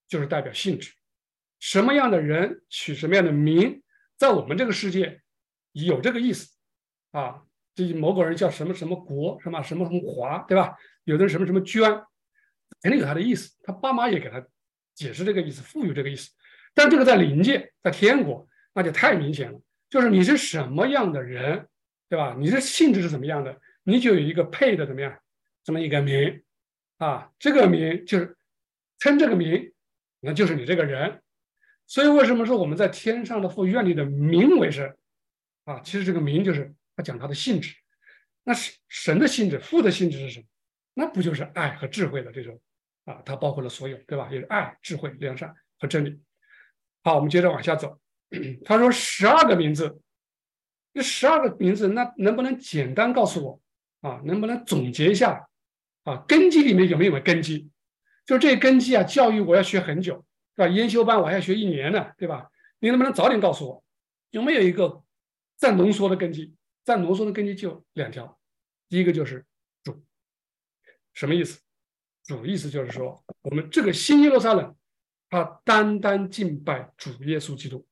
[0.07, 0.91] 就是代表性质，
[1.59, 3.81] 什么样的人取什么样的名，
[4.17, 5.21] 在我们这个世界
[5.71, 6.55] 有这个意思
[7.11, 7.43] 啊。
[7.75, 10.77] 这某个人叫什么什么国，什么什么什么华，对吧？
[11.03, 11.91] 有的人什么什么娟，
[12.81, 13.53] 肯定有他的意思。
[13.63, 14.41] 他爸妈也给他
[14.93, 16.31] 解释这个意思，赋予这个意思。
[16.73, 21.67] 但这个在灵界，在天国，那就太明显了，就是你是什么样的人。
[22.07, 22.35] 对吧？
[22.37, 23.59] 你的性质是怎么样的？
[23.83, 25.17] 你就有一个配的怎么样？
[25.63, 26.43] 这么一个名
[26.97, 28.37] 啊，这个名就是
[28.99, 29.73] 称这个名，
[30.19, 31.21] 那就是你这个人。
[31.87, 34.95] 所以为什么说我们在天上的父愿里的名为神
[35.65, 35.79] 啊？
[35.81, 37.75] 其实这个名就是他讲他的性质。
[38.43, 40.45] 那是神的性质，父的性质是什么？
[40.93, 42.61] 那不就是爱和智慧的这种
[43.05, 43.21] 啊？
[43.25, 44.29] 它包括了所有，对吧？
[44.31, 46.19] 也是爱、智慧、良善和真理。
[47.03, 47.99] 好，我们接着往下走。
[48.65, 49.99] 他说十二个名字。
[50.95, 53.61] 这十二个名字，那能不能简单告诉我
[53.99, 54.21] 啊？
[54.23, 55.45] 能不能总结一下
[56.03, 56.23] 啊？
[56.25, 57.69] 根基里面有没有根基？
[58.25, 60.73] 就这根基啊，教育我要学很久，对吧？
[60.73, 62.49] 研修班我还要学一年呢，对吧？
[62.79, 63.83] 你能不能早点告诉我，
[64.29, 65.03] 有没有一个
[65.57, 66.55] 再浓缩的根基？
[66.85, 68.39] 再浓缩的根基就两条，
[68.87, 69.45] 第一个就是
[69.83, 70.01] 主，
[71.13, 71.59] 什么意思？
[72.23, 74.73] 主意思就是说，我们这个新耶路撒冷，
[75.29, 77.85] 它单单敬拜主耶稣基督，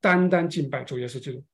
[0.00, 1.44] 单单敬拜主耶稣基督。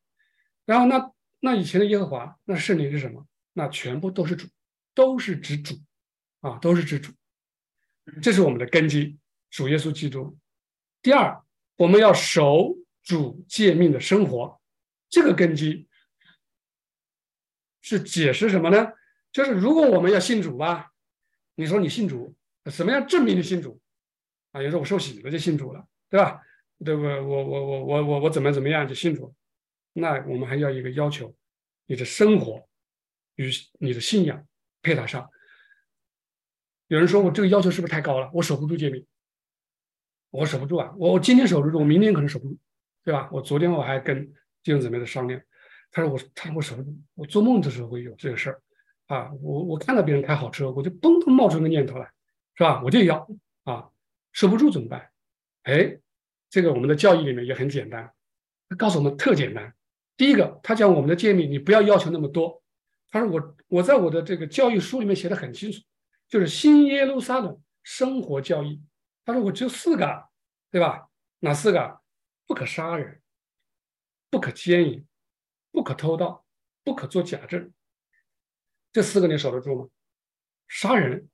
[0.71, 3.27] 然后那那以前的耶和华，那圣灵是什么？
[3.55, 4.47] 那全部都是主，
[4.95, 5.75] 都是指主，
[6.43, 7.13] 啊，都是指主。
[8.23, 9.19] 这是我们的根基，
[9.51, 10.39] 主耶稣基督。
[11.03, 11.43] 第二，
[11.75, 14.61] 我们要守主诫命的生活，
[15.09, 15.89] 这个根基
[17.81, 18.93] 是解释什么呢？
[19.33, 20.93] 就是如果我们要信主吧，
[21.57, 22.33] 你说你信主，
[22.73, 23.81] 怎么样证明你信主？
[24.53, 26.41] 啊，有时候我受洗了就信主了，对吧？
[26.85, 27.03] 对不？
[27.03, 29.35] 我我我我我我怎么怎么样就信主？
[29.93, 31.35] 那我们还要一个要求，
[31.87, 32.69] 你的生活
[33.35, 34.47] 与你的信仰
[34.83, 35.29] 配搭上。
[36.87, 38.31] 有人说我这个要求是不是太高了？
[38.35, 39.07] 我守不住戒命，
[40.31, 40.93] 我守不住啊！
[40.99, 42.59] 我今天守得住，我明天可能守不住，
[43.05, 43.29] 对吧？
[43.33, 44.27] 我昨天我还跟
[44.63, 45.41] 弟兄姊妹的商量，
[45.91, 48.63] 他说我他说我守不住，我做梦的时候会有这个事儿
[49.07, 49.31] 啊！
[49.41, 52.11] 我我看到别人开好车，我就嘣嘣冒出个念头来，
[52.55, 52.83] 是吧？
[52.83, 53.29] 我就要
[53.65, 53.89] 啊，
[54.33, 55.11] 守不住怎么办？
[55.63, 55.99] 哎，
[56.49, 58.13] 这个我们的教义里面也很简单，
[58.69, 59.73] 他告诉我们特简单。
[60.21, 62.63] 第一个，他讲我们的诫命，你不要要求那么多。
[63.09, 65.81] 他说我我在我的这个教育书里面写的很清楚。
[66.29, 68.83] 就是新耶路撒冷生活教义，
[69.25, 70.29] 他说我只有四个，
[70.71, 71.09] 对吧？
[71.39, 72.03] 哪四个？
[72.47, 73.23] 不可杀人，
[74.29, 75.07] 不可奸淫，
[75.73, 76.45] 不可偷盗，
[76.85, 77.73] 不可做假证。
[78.93, 79.89] 这四个你守得住吗？
[80.69, 81.31] 杀人，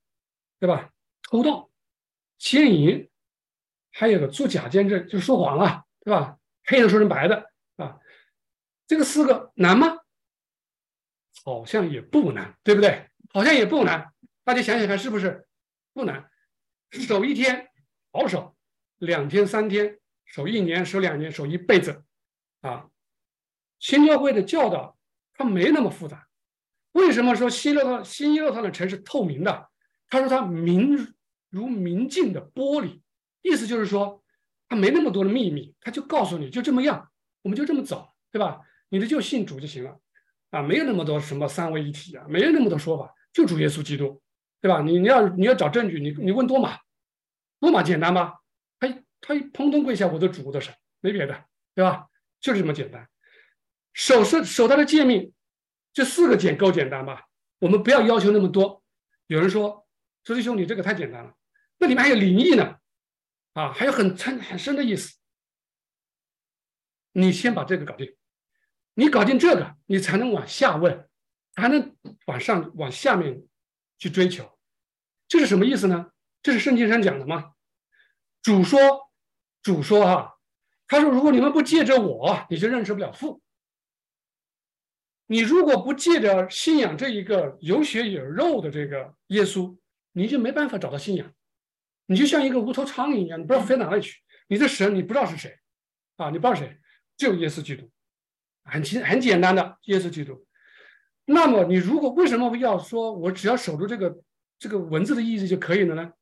[0.61, 0.93] 对吧？
[1.23, 1.69] 偷盗、
[2.37, 3.09] 奸淫，
[3.91, 6.39] 还有个做假见证，就说谎啊，对吧？
[6.63, 7.51] 黑的说成白的，
[8.87, 9.97] 这个四个难吗？
[11.43, 13.09] 好像也不难，对不对？
[13.31, 14.13] 好像也不难。
[14.43, 15.47] 大家想想看，是不是
[15.93, 16.29] 不难？
[16.91, 17.69] 守一天
[18.11, 18.55] 保守，
[18.97, 22.03] 两天三天守一年，守两年，守一辈子
[22.61, 22.89] 啊！
[23.79, 24.97] 新教会的教导
[25.33, 26.27] 它没那么复杂。
[26.93, 29.69] 为什么说新乐新耶路撒冷城是透明的？
[30.09, 31.13] 他说它明
[31.49, 33.01] 如明镜的玻璃，
[33.41, 34.23] 意思就是说
[34.67, 38.61] 它没那么多的秘密，他就告诉你就这么样，我们就这么走，对吧？
[38.89, 39.99] 你的就信主就行了
[40.51, 44.21] 啊，没有那么多什么三位一体啊，没有那么多说法，就主耶稣基督。
[44.59, 44.81] 对吧？
[44.81, 46.79] 你你要你要找证据，你你问多玛，
[47.59, 48.41] 多玛简单吧？
[48.79, 48.87] 他
[49.21, 51.45] 他一砰咚跪下，我的主我的神，没别的，
[51.75, 52.07] 对吧？
[52.41, 53.07] 就是这么简单。
[53.93, 55.31] 守是守他的诫命，
[55.93, 57.27] 这四个简够简单吧？
[57.59, 58.83] 我们不要要求那么多。
[59.27, 59.87] 有人说，
[60.23, 61.35] 周弟兄，你这个太简单了，
[61.77, 62.77] 那里面还有灵异呢，
[63.53, 65.19] 啊，还有很深很深的意思。
[67.11, 68.15] 你先把这个搞定，
[68.97, 71.07] 你搞定这个，你才能往下问，
[71.53, 73.43] 才能往上往下面。
[73.99, 74.59] 去追求，
[75.27, 76.11] 这是什么意思呢？
[76.43, 77.53] 这是圣经上讲的吗？
[78.43, 78.79] 主说，
[79.63, 80.33] 主说啊，
[80.85, 83.41] 他说：“如果你们不借着我，你就认识不了父。
[85.25, 89.75] 你如果不借着信仰这一个有血有肉的这个耶稣，
[90.11, 91.33] 你就没办法找到信仰。
[92.05, 94.21] 你就像一个无头苍蝇一样，你不知道飞哪里去。
[94.47, 95.57] 你的神你不知道是谁
[96.17, 96.29] 啊？
[96.29, 96.79] 你不知道谁，
[97.17, 97.89] 只有耶稣基督，
[98.67, 100.45] 很简很简单的耶稣基督。”
[101.29, 104.17] 那么你如果为什么要说我只要守住这个
[104.57, 106.13] 这个文字的意思就可以了呢？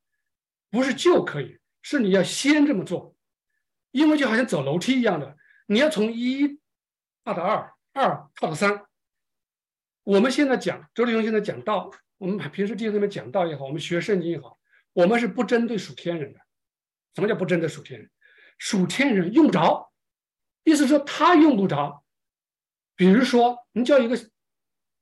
[0.71, 3.15] 不是就可以，是你要先这么做，
[3.91, 6.59] 因为就好像走楼梯一样的，你要从一
[7.23, 8.83] 到二，二到三。
[10.03, 14.59] 我们现在讲周立雄现在讲道，我们平时弟兄姊妹讲道也好，我们学圣经也好，
[14.93, 16.39] 我们是不针对属天人的。
[17.13, 18.09] 什么叫不针对属天人？
[18.57, 19.91] 属天人用不着，
[20.63, 22.04] 意思说他用不着。
[22.95, 24.17] 比如说，你叫一个。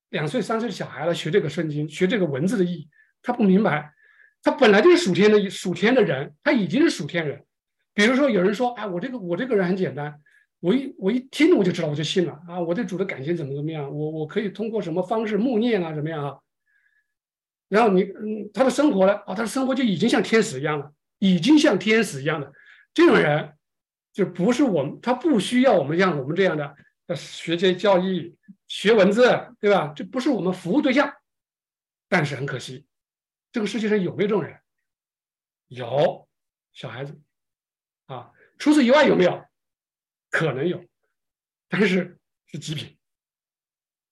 [0.10, 2.90] 两岁三岁的小孩来，学这个圣经，学这个文字的意义，
[3.24, 3.92] 他不明白，
[4.44, 7.44] 他本来就是属天的，属天的人，他已经是属天人。
[7.96, 10.22] 比如说，有人说，哎，我这个我这个人很简单，
[10.60, 16.38] 我一我一听我就知道，我就信了啊，我对主的感情怎么怎么样，我我可以通过什么方式默念啊，怎么样啊？
[17.68, 19.16] 然后你嗯，他的生活呢？
[19.26, 22.54] 啊，他的生活就已经像天使一样了，已经像天使一样的
[22.94, 23.52] 这种人，
[24.14, 26.76] 就不是我们，他不需要我们像我们这样的。
[27.08, 28.38] 要学些教义，
[28.68, 29.24] 学文字，
[29.60, 29.94] 对吧？
[29.96, 31.14] 这不是我们服务对象。
[32.08, 32.86] 但是很可惜，
[33.52, 34.60] 这个世界上有没有这种人？
[35.68, 36.28] 有，
[36.72, 37.20] 小孩子
[38.06, 38.32] 啊。
[38.58, 39.44] 除此以外有没有？
[40.30, 40.84] 可能有，
[41.68, 42.98] 但是是极品。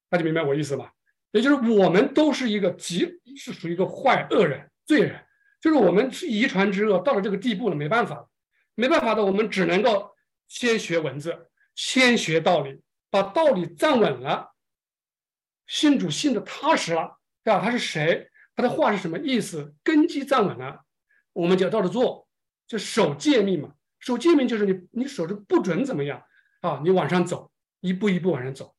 [0.09, 0.93] 大家明白我意思吧？
[1.31, 5.25] 也就是我们都是一个极，是属于一个坏恶人、罪人。
[5.61, 8.27] 就是我们是遗传之恶，到了这个地步了，没办法，
[8.75, 10.13] 没办法的，我们只能够
[10.47, 11.50] 先学文字。
[11.75, 14.53] 先学道理，把道理站稳了，
[15.67, 17.61] 信主信的踏实了，对吧？
[17.61, 18.29] 他是谁？
[18.55, 19.73] 他的话是什么意思？
[19.83, 20.83] 根基站稳了，
[21.33, 22.27] 我们就照着做，
[22.67, 23.73] 就守诫命嘛。
[23.99, 26.23] 守诫命就是你，你守着不准怎么样
[26.61, 26.81] 啊？
[26.83, 28.75] 你往上走，一步一步往上走，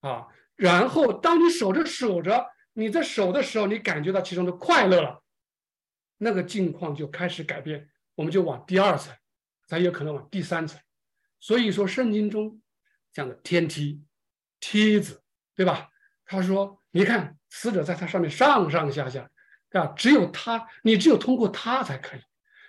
[0.00, 5.22] 啊，然后当你守着守着，你在守的时候，你感觉到其中的快乐了，
[6.18, 9.14] 那个境况就开始改变，我们就往第二层，
[9.68, 10.80] 才有可能往第三层。
[11.44, 12.58] 所以说，圣经中
[13.12, 14.02] 讲的天梯、
[14.60, 15.22] 梯子，
[15.54, 15.90] 对吧？
[16.24, 19.28] 他说：“你看，死者在他上面上上下下，
[19.72, 22.20] 啊，只有他，你只有通过他才可以，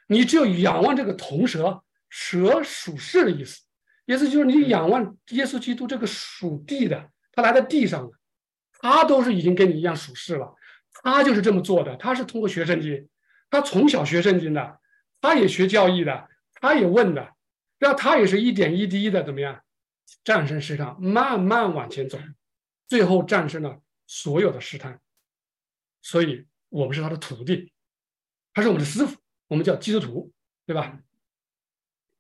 [0.08, 3.62] 你只有仰望这个铜蛇，蛇属世的意思，
[4.08, 8.12] 意思就是你仰望耶稣基督这个属地的，他来到地上了，
[8.82, 10.54] 他都是已经跟你一样属世了，
[11.02, 13.08] 他就是这么做的，他是通过学圣经，
[13.50, 14.82] 他从小学圣经的，
[15.22, 16.28] 他也学教义的，
[16.60, 17.34] 他也问的。”
[17.80, 19.64] 那他也是一点一滴的怎么样
[20.24, 22.18] 战胜试探，慢慢往前走，
[22.88, 25.02] 最后战胜了所有的试探。
[26.02, 27.74] 所以我们是他的徒弟，
[28.54, 29.18] 他是我们的师傅，
[29.48, 30.32] 我们叫基督徒，
[30.66, 31.00] 对吧？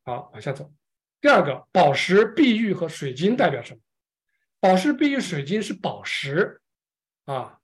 [0.03, 0.73] 好，往下走。
[1.21, 3.79] 第二个，宝石、碧玉和水晶代表什么？
[4.59, 6.61] 宝石、碧玉、水晶是宝石
[7.25, 7.59] 啊，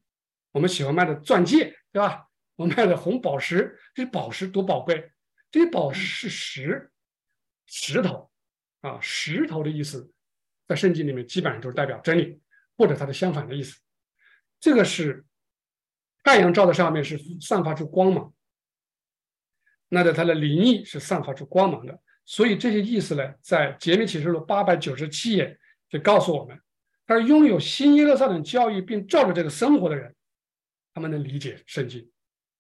[0.52, 2.28] 我们喜欢卖的钻戒，对吧？
[2.56, 5.12] 我们卖的红宝石，这些宝石多宝贵，
[5.50, 6.92] 这些宝石是石，
[7.74, 8.30] 石头
[8.82, 10.12] 啊，石头的意思，
[10.68, 12.42] 在圣经里面基本上都是代表真理，
[12.78, 13.80] 或者它的相反的意思。
[14.60, 15.26] 这个是
[16.22, 18.34] 太阳照在上面是散发出光芒，
[19.88, 21.98] 那在它的灵异是散发出光芒的。
[22.26, 25.58] 所以这些意思呢，在《杰米启示录》八百九十七页
[25.90, 26.60] 就告诉我们，
[27.08, 30.14] 他是拥有新耶路撒冷教育并照着这个生活的人，
[30.94, 32.12] 他们能理解圣经。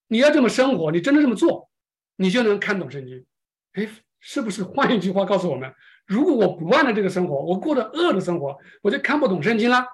[0.08, 1.70] 你要这么生活，你真的这么做，
[2.16, 3.26] 你就能看懂圣经。
[3.74, 3.88] 哎，
[4.22, 4.64] 是不是？
[4.64, 5.74] 换一句话告诉我们：
[6.06, 9.86] 如果我不按照这个生活，我过着恶的生活，我就看不懂圣经啦。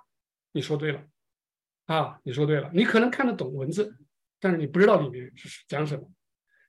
[0.52, 1.02] 你说对了，
[1.86, 2.70] 啊，你说对了。
[2.74, 3.98] 你可能看得懂文字，
[4.40, 6.04] 但是你不知道里面是讲什么。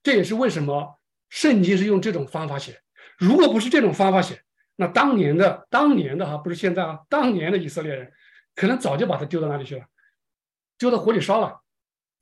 [0.02, 0.98] 这也是为什么
[1.28, 2.80] 圣经是用这种方法写。
[3.18, 4.40] 如果不是这种方法写，
[4.76, 8.12] 那当年的当年的哈，不是现在啊，当年的以色列人，
[8.54, 9.84] 可能早就把它丢到哪里去了，
[10.78, 11.60] 丢到火里烧了，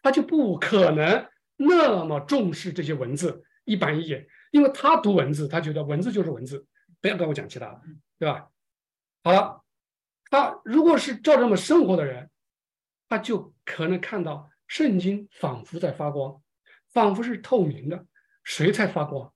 [0.02, 4.26] 他就不可能那么重视这些文字一板一眼，
[4.56, 6.66] 因为他读文字，他觉得文字就是文字，
[7.02, 7.82] 不要跟我讲其他的，
[8.18, 8.48] 对吧？
[9.22, 9.62] 好了，
[10.30, 12.30] 他如果是照这么生活的人，
[13.06, 16.42] 他就可能看到圣经仿佛在发光，
[16.88, 18.06] 仿佛是透明的，
[18.44, 19.30] 谁在发光？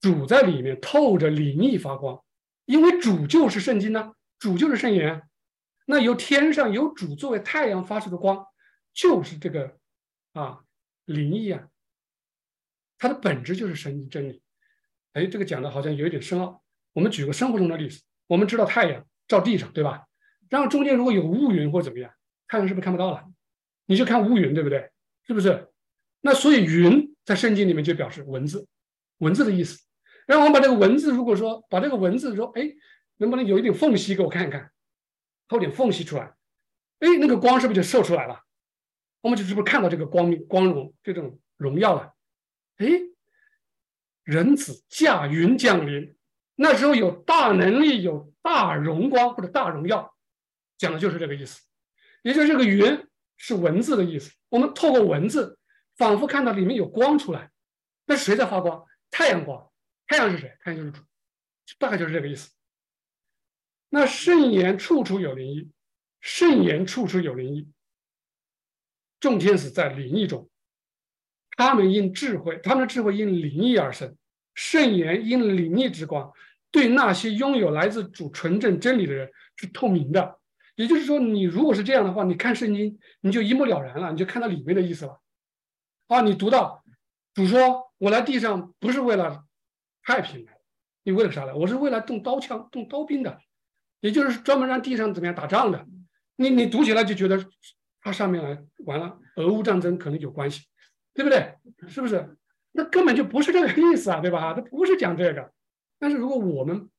[0.00, 2.20] 主在里面透着灵异发光，
[2.64, 5.22] 因为主就是圣经呢，主就是圣言。
[5.86, 8.44] 那由天上有主作为太阳发出的光，
[8.92, 9.78] 就是这个
[10.32, 10.64] 啊
[11.04, 11.68] 灵异啊，
[12.98, 14.42] 它的本质就是神的真理。
[15.12, 16.62] 哎，这个讲的好像有一点深奥。
[16.92, 20.06] 我们举个生活中的例子，我们知道太阳照地上，对吧？
[20.48, 22.12] 然后中间如果有乌云或怎么样，
[22.46, 23.24] 太阳是不是看不到了？
[23.86, 24.90] 你就看乌云，对不对？
[25.26, 25.68] 是不是？
[26.20, 28.66] 那所以云在圣经里面就表示文字，
[29.18, 29.82] 文字的意思。
[30.26, 32.62] 然后我们把这个文字，如果说把这个文字说，哎，
[33.18, 34.70] 能不能有一点缝隙给我看一看，
[35.48, 36.34] 透点缝隙出来，
[37.00, 38.40] 哎，那个光是不是就射出来了？
[39.20, 42.13] 我们就是不是看到这个光明、光荣这种荣耀了？
[42.76, 42.86] 哎，
[44.22, 46.16] 人子驾云降临，
[46.54, 50.16] 那时候有大能力、有大荣光或者大荣耀，
[50.76, 51.62] 讲的就是这个意思。
[52.22, 53.06] 也就是这个云
[53.36, 55.58] 是文字的意思，我们透过文字，
[55.96, 57.50] 仿佛看到里面有光出来。
[58.06, 58.84] 那谁在发光？
[59.10, 59.70] 太阳光。
[60.06, 60.56] 太阳是谁？
[60.60, 61.02] 太阳就是主，
[61.78, 62.50] 大概就是这个意思。
[63.88, 65.70] 那圣言处处有灵异，
[66.20, 67.70] 圣言处处有灵异。
[69.20, 70.50] 众天使在灵异中，
[71.56, 74.16] 他们因智慧，他们的智慧因灵异而生。
[74.54, 76.32] 圣言因灵异之光，
[76.70, 80.38] 对那些拥有来自主纯正真理的人是透明的。
[80.76, 85.20] 也就是说，你如果是这样的话，你看圣经，你就一目了然了，你就看到里面的意思了。
[86.08, 86.84] 啊，你读到
[87.34, 89.44] 主说：“我来地上不是为了。”
[90.06, 90.52] 太平的，
[91.02, 91.54] 你为了啥来？
[91.54, 93.40] 我是为了动刀枪、动刀兵的，
[94.00, 95.86] 也就是专门让地上怎么样打仗的。
[96.36, 97.42] 你你读起来就觉得，
[98.02, 100.66] 它上面来完了，俄乌战争可能有关系，
[101.14, 101.56] 对不对？
[101.88, 102.36] 是不是？
[102.72, 104.52] 那根本就不是这个意思啊， 对吧？
[104.52, 105.52] 它不是讲这个。
[105.98, 106.90] 但是如果我们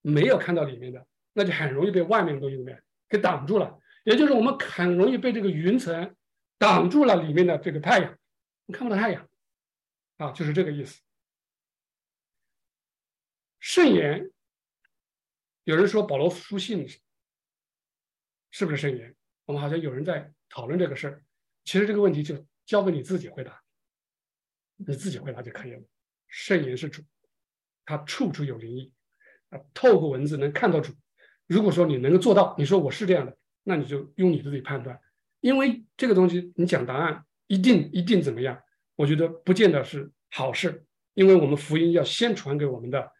[0.00, 3.78] 没有看到里面的，那就很容易被外面的东西怎么样给挡住了。
[4.04, 6.16] 也就是我们很容易被这个云层
[6.56, 8.18] 挡住了里面的这个太阳，
[8.66, 9.28] 你看不到太阳
[10.16, 11.02] 啊，就是这个意思。
[13.58, 14.30] 圣言，
[15.64, 16.86] 有人说保罗书信
[18.50, 19.14] 是不是圣言？
[19.44, 21.24] 我们好像有人在讨论这个事儿。
[21.64, 23.60] 其实这个问题就交给你自己回答，
[24.76, 25.82] 你自己回答就可以了。
[26.28, 27.02] 圣言是主，
[27.84, 28.92] 他处处有灵异
[29.48, 30.92] 啊，透过文字能看到主。
[31.48, 34.96] 如果说你能够做到，你说我是这样的，那你就用你自己判断。
[35.40, 38.62] 因为这个东西，你讲答案一定一定怎么样？
[38.94, 43.10] 我觉得不见得是好事，因为我们福音要先传给我们的。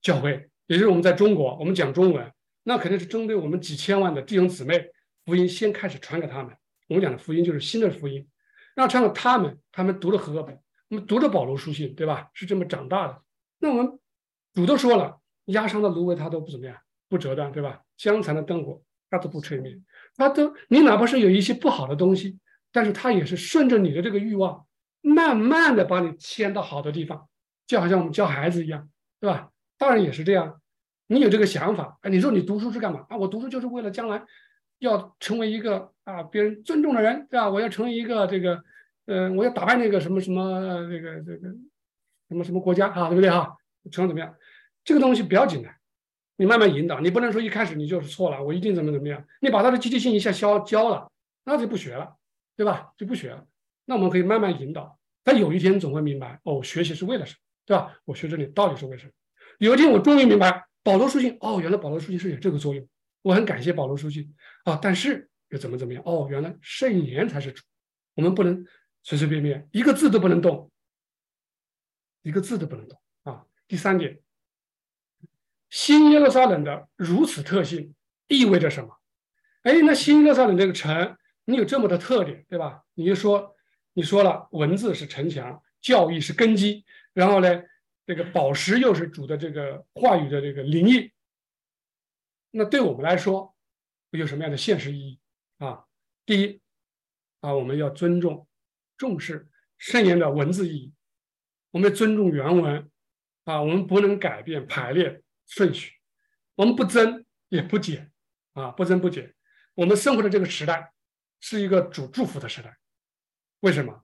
[0.00, 2.32] 教会，也就是我们在中国，我们讲中文，
[2.64, 4.90] 那肯定是针对我们几千万的弟兄姊妹，
[5.24, 6.52] 福音先开始传给他们。
[6.88, 8.28] 我们讲的福音就是新的福音，
[8.74, 10.58] 让像他们，他们读了和合本，
[10.88, 12.30] 我们读了保罗书信，对吧？
[12.34, 13.22] 是这么长大的。
[13.58, 13.98] 那我们
[14.52, 16.76] 主都说了，压伤的芦苇它都不怎么样，
[17.08, 17.82] 不折断，对吧？
[17.96, 19.80] 江残的灯火它都不吹灭，
[20.16, 22.38] 它都你哪怕是有一些不好的东西，
[22.72, 24.66] 但是它也是顺着你的这个欲望，
[25.00, 27.28] 慢慢的把你牵到好的地方，
[27.66, 28.88] 就好像我们教孩子一样，
[29.20, 29.50] 对吧？
[29.78, 30.60] 当然也是这样，
[31.06, 33.16] 你有这个想法，哎，你说你读书是干嘛啊？
[33.16, 34.24] 我读书就是为了将来
[34.80, 37.50] 要成为一个啊别人尊重的人，对吧？
[37.50, 38.62] 我要成为一个这个，
[39.06, 41.48] 呃，我要打败那个什么什么这个这个
[42.28, 43.48] 什么什么国家啊，对不对啊？
[43.90, 44.34] 成怎么样？
[44.84, 45.68] 这个东西不要紧的，
[46.36, 51.10] 你慢慢引导，你不能说一开始你就是错了，我一定怎么怎么样，你把他的积极性一下消消了，
[51.44, 52.16] 那就不学了，
[52.56, 52.92] 对吧？
[52.96, 53.46] 就不学了。
[53.86, 57.94] 那我们可以慢慢引导，他有一天总会明白，哦，学习是为了什么，对吧？
[58.04, 59.12] 我学这里到底是为什么？
[59.58, 62.86] 有一天我终于明白，保罗书信，哦，原来保罗书信是有这个作用，
[63.22, 64.34] 我很感谢保罗书信
[64.64, 65.28] 啊，但是
[65.58, 66.02] 怎么怎么样？
[66.04, 67.62] 哦，原来圣言才是主，
[68.14, 68.64] 我们不能
[69.02, 70.70] 随随便便一个字都不能动，
[72.22, 73.46] 一个字都不能动啊。
[73.66, 74.20] 第三点。
[75.70, 77.96] 新耶路撒冷的如此特性
[78.28, 78.96] 意味着什么？
[79.62, 82.84] 哎，那新耶路撒冷这个城，你有这么的特点，对吧？
[82.94, 83.56] 你就说，
[83.92, 87.62] 你说了，文字是城墙，教义是根基，然后呢，
[88.06, 91.10] 这个宝石又是主的这个话语的这个灵意。
[92.52, 93.52] 那对我们来说，
[94.10, 95.18] 有什么样的现实意义
[95.58, 95.84] 啊？
[96.26, 96.60] 第一，
[97.40, 98.46] 啊，我们要尊重、
[98.96, 99.48] 重视
[99.78, 100.92] 圣言的文字意义，
[101.70, 102.90] 我们尊重原文，
[103.44, 105.22] 啊，我们不能改变排列。
[105.46, 105.92] 顺序，
[106.54, 108.10] 我们不增也不减，
[108.54, 109.34] 啊，不增不减。
[109.74, 110.90] 我们生活的这个时代
[111.38, 112.78] 是一个主祝福的时代，
[113.60, 114.02] 为什么？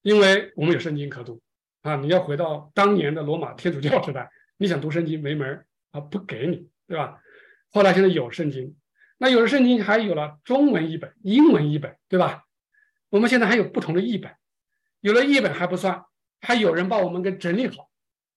[0.00, 1.42] 因为我们有圣经可读
[1.82, 1.96] 啊！
[1.96, 7.22] 你要回到当年的罗马天主教时代，你想读圣经没门啊，不给你，对吧？
[7.70, 8.74] 后来现在有圣经，
[9.22, 12.42] 那有了圣经，还有了中文译本、英文译本，对吧？
[13.08, 14.34] 我们现在还有不同的译本，
[14.98, 16.04] 有了译本还不算，
[16.40, 17.88] 还有人把我们给整理好，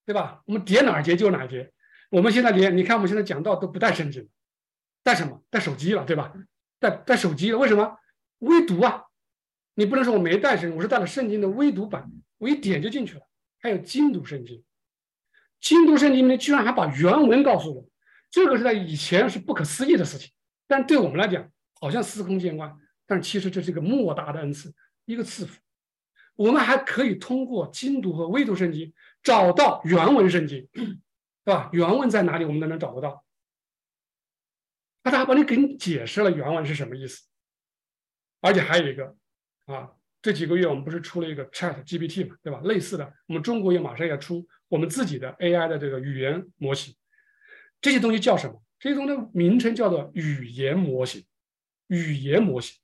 [0.06, 0.44] 对吧？
[0.46, 1.72] 我们叠哪节就哪节。
[2.12, 4.30] 我们现在连你看，我们现在讲道都不带圣经，
[5.02, 5.42] 带什么？
[5.50, 6.32] 带手机了，对吧？
[6.80, 7.98] 带带手机了，为什么？
[8.38, 9.06] 微读啊！
[9.74, 13.22] 你不能说我没带圣经，我是带了圣经的微读版，我一点就进去了。
[13.60, 14.64] 还有精读圣经，
[15.60, 17.90] 精读圣经呢，居然还把原文告诉我，
[18.30, 20.32] 这个是在以前是不可思议的事情，
[20.68, 24.74] 但对我们来讲好像司空见惯，但其实这是一个莫大的恩赐，
[25.06, 25.60] 一个赐福。
[26.36, 28.94] 我们还可以通过精读和微读圣经
[29.24, 30.68] 找到原文圣经。
[31.46, 31.70] 对吧？
[31.74, 32.44] 原文在哪里？
[32.44, 33.24] 我们都能找得到。
[35.04, 37.28] 那他还帮你给你解释了原文是什么意思。
[38.42, 39.16] 而且还有一个
[39.68, 39.92] 啊，
[40.24, 42.62] 这几个月我们不是出了一个 Chat GPT 嘛，对吧？
[42.64, 46.96] 类似的，我们中国也马上要出我们自己的 AI 的这个语言模型。
[47.80, 48.60] 这些东西叫什么？
[48.86, 51.26] 这些东西名称叫做语言模型。
[51.88, 52.80] 语言模型，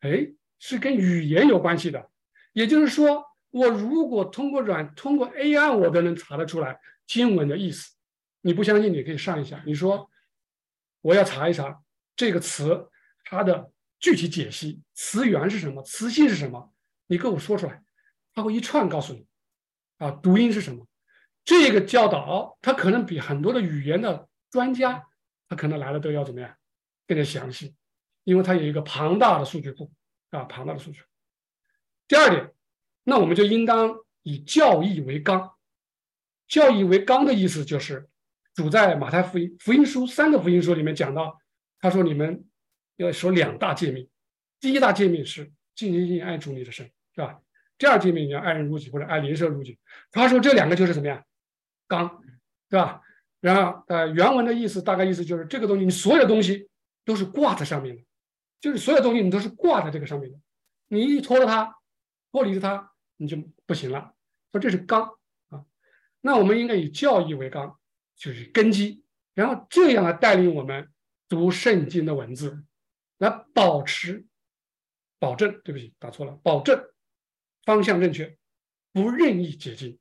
[0.00, 2.10] 哎，是跟语言有关系的。
[2.54, 7.92] 也就是说，我如果通过软通过 AI，我都能查得出来经文的意思。
[8.40, 9.62] 你不相信，你可以上一下。
[9.66, 10.10] 你说
[11.02, 11.78] 我要查一查
[12.16, 12.88] 这个词
[13.22, 13.70] 它的
[14.00, 16.72] 具体解析，词源是什么，词性是什么？
[17.06, 17.82] 你给我说出来，
[18.32, 19.26] 他会一串告诉你。
[19.98, 20.86] 啊，读音是什么？
[21.44, 25.06] 这个教导它可能比很多的语言的专家，
[25.48, 26.56] 他可能来的都要怎么样，
[27.06, 27.74] 更加详细，
[28.24, 29.92] 因为他有一个庞大的数据库
[30.30, 31.02] 啊，庞大的数据。
[32.08, 32.52] 第二点，
[33.02, 35.52] 那我们就应当以教义为纲。
[36.46, 38.08] 教义为纲的意思就是。
[38.54, 41.40] 主在马太福音福音书三个福音书里面讲到，
[41.80, 42.46] 他说你们
[42.94, 44.08] 要说两大诫命，
[44.60, 47.40] 第一大诫命是尽心尽爱主你的神，是吧？
[47.76, 49.76] 第二诫命你要爱人如己或者爱邻舍如己。
[50.12, 51.24] 他说这两个就是怎么样，
[51.88, 52.22] 纲，
[52.68, 53.02] 对吧？
[53.44, 56.66] 然后呃原文的意思大概意思就是这个东西你所有东西
[57.04, 58.02] 都是挂在上面的，
[58.58, 60.38] 就是所有东西你都是挂在这个上面的，
[60.88, 61.76] 你一脱了它，
[62.32, 63.36] 脱离了它你就
[63.66, 64.14] 不行了。
[64.50, 65.02] 说这是纲
[65.50, 65.66] 啊，
[66.22, 67.78] 那我们应该以教义为纲。
[68.16, 69.02] 就是根基，
[69.34, 70.88] 然后这样来带领我们
[71.28, 72.64] 读圣经的文字，
[73.18, 74.24] 来保持、
[75.18, 76.80] 保证，对不起，打错了，保证
[77.64, 78.38] 方向正确，
[78.92, 79.98] 不任意解经。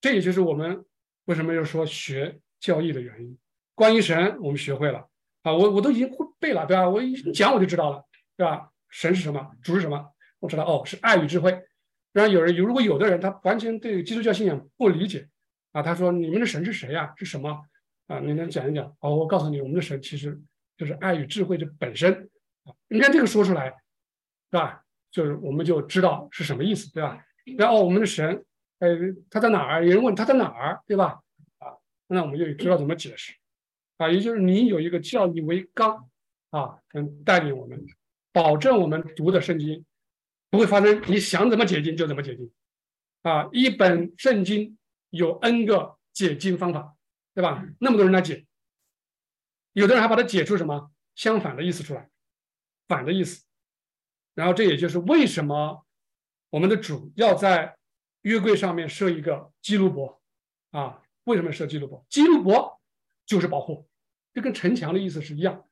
[0.00, 0.86] 这也就是我们
[1.30, 3.38] 为什么要说学教义的原因。
[3.76, 5.08] 关于神，我们学会了
[5.42, 6.88] 啊，我我都已经会背了，对吧？
[6.88, 8.04] 我一讲我就知道了，
[8.36, 8.68] 对吧？
[8.88, 9.48] 神是什么？
[9.62, 10.04] 主是什么？
[10.40, 11.62] 我知道哦，是爱与智慧。
[12.12, 15.28] 然后有人，如果有的人他完全对基督教信仰不理解。
[15.70, 17.14] 啊，他说：“你们的神是谁呀？
[17.16, 17.62] 是什么？
[18.08, 18.92] 啊，你能讲一讲？
[18.98, 20.36] 哦，我告诉你，我们的神其实
[20.76, 22.28] 就是爱与智慧的本身。
[22.64, 23.66] 啊，你看这个说出来，
[24.50, 24.82] 是吧？
[25.12, 27.24] 就是我们就知道是什么意思，对吧？
[27.56, 28.44] 然后我们的神，
[28.80, 28.88] 呃，
[29.30, 29.86] 他在哪儿？
[29.86, 31.22] 有人问他在哪儿，对吧？
[31.58, 31.78] 啊，
[32.08, 33.32] 那我们就知道怎么解释。
[33.96, 36.10] 啊，也就是你有一个教义为纲，
[36.50, 37.80] 啊，能带领我们，
[38.32, 39.86] 保证我们读的圣经
[40.50, 42.50] 不会发生你想怎么解经就怎么解经。
[43.22, 44.76] 啊，一本圣经。”
[45.10, 46.94] 有 N 个解经方法，
[47.34, 47.66] 对吧？
[47.80, 48.46] 那么多人来解，
[49.72, 52.08] 有的人还把它解出什么相反的意思出来，
[52.86, 53.44] 反的意思。
[54.36, 55.84] 然后这也就是为什么
[56.50, 57.76] 我们的主要在
[58.22, 60.20] 约柜上面设一个基路伯
[60.70, 61.02] 啊？
[61.24, 62.04] 为什么设基路伯？
[62.08, 62.80] 基路伯
[63.26, 63.88] 就是保护，
[64.32, 65.64] 这跟城墙的意思是一样，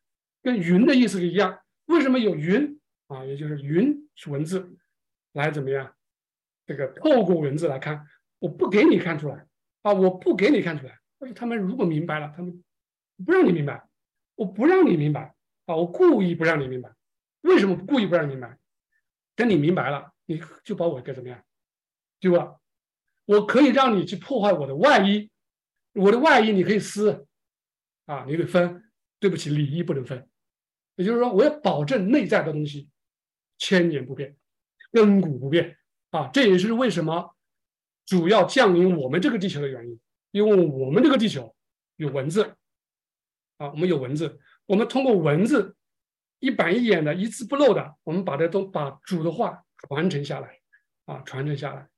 [0.43, 1.61] 跟云的意思是一样。
[1.87, 3.25] 为什么有云啊？
[3.25, 4.77] 也就是云是文字
[5.33, 5.95] 来怎么样？
[6.67, 8.07] 这个透过文字来看。
[8.41, 9.45] 我不给你看出来
[9.83, 9.93] 啊！
[9.93, 12.63] 我不给你看出来，但是他们如果明白了，他们
[13.27, 13.89] 不让你明白，
[14.37, 15.35] 我不让你明白
[15.67, 16.89] 啊，我故意不让你明白。
[17.41, 18.57] 为什么故意不让你明白？
[19.35, 21.43] 等你明白了，你就把我给怎么样
[22.21, 22.57] 对吧？
[23.25, 25.31] 我可以让你去破坏我的外衣，
[25.93, 27.27] 我的外衣你可以撕
[28.07, 28.85] 啊，你得分。
[29.21, 30.29] 对不起，里衣不能分。
[30.95, 32.89] 也就是说，我要保证内在的东西
[33.59, 34.37] 千年不变，
[34.93, 35.77] 亘古不变
[36.11, 36.31] 啊！
[36.33, 37.35] 这也是为什么
[38.07, 40.01] 主要降临我们这个地球的原因，
[40.31, 41.53] 因为我们这个地球
[41.97, 42.45] 有文字
[43.57, 45.77] 啊，我们有文字，我们通过文字
[46.39, 50.61] 一板一眼的、一字不漏的，我们把这都把主的话传承下来
[51.07, 51.89] 啊，传承下来。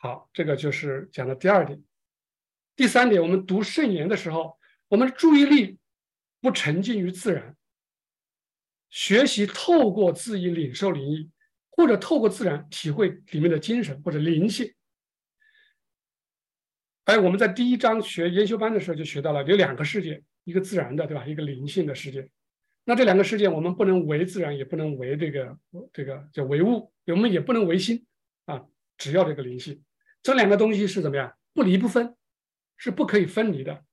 [0.00, 1.82] 好，这个就是讲的第二点。
[2.76, 5.78] 第三点，我们读圣言的时候，我们注意力
[6.40, 7.56] 不沉浸于自然，
[8.90, 11.28] 学习透过自己领受灵意，
[11.70, 14.72] 或者透过自然体会里面的精神或者灵性。
[17.04, 21.26] 哎，我们在第一章学研修班的时候就学到了，有两个世界，一个自然的，对吧？
[21.26, 22.30] 一个灵性的世界。
[22.84, 25.58] 那这两个世界，我们不能为自然，也不能为这个
[25.92, 28.06] 这个叫唯物，我们也不能唯心
[28.44, 28.64] 啊，
[28.98, 29.82] 只要这个灵性。
[30.22, 31.32] 这两个东西是怎么样？
[31.54, 32.14] 不离不分，
[32.76, 33.84] 是不可以分离的。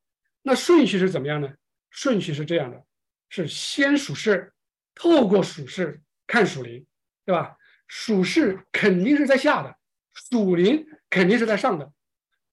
[0.42, 1.54] 那顺序是怎么样呢？
[1.90, 2.84] 顺序是这样的：
[3.30, 4.54] 是先属世，
[4.94, 6.86] 透过属世看属灵，
[7.26, 7.56] 对吧？
[7.88, 9.76] 属世肯定是在下的，
[10.14, 11.94] 属灵肯定是在上的。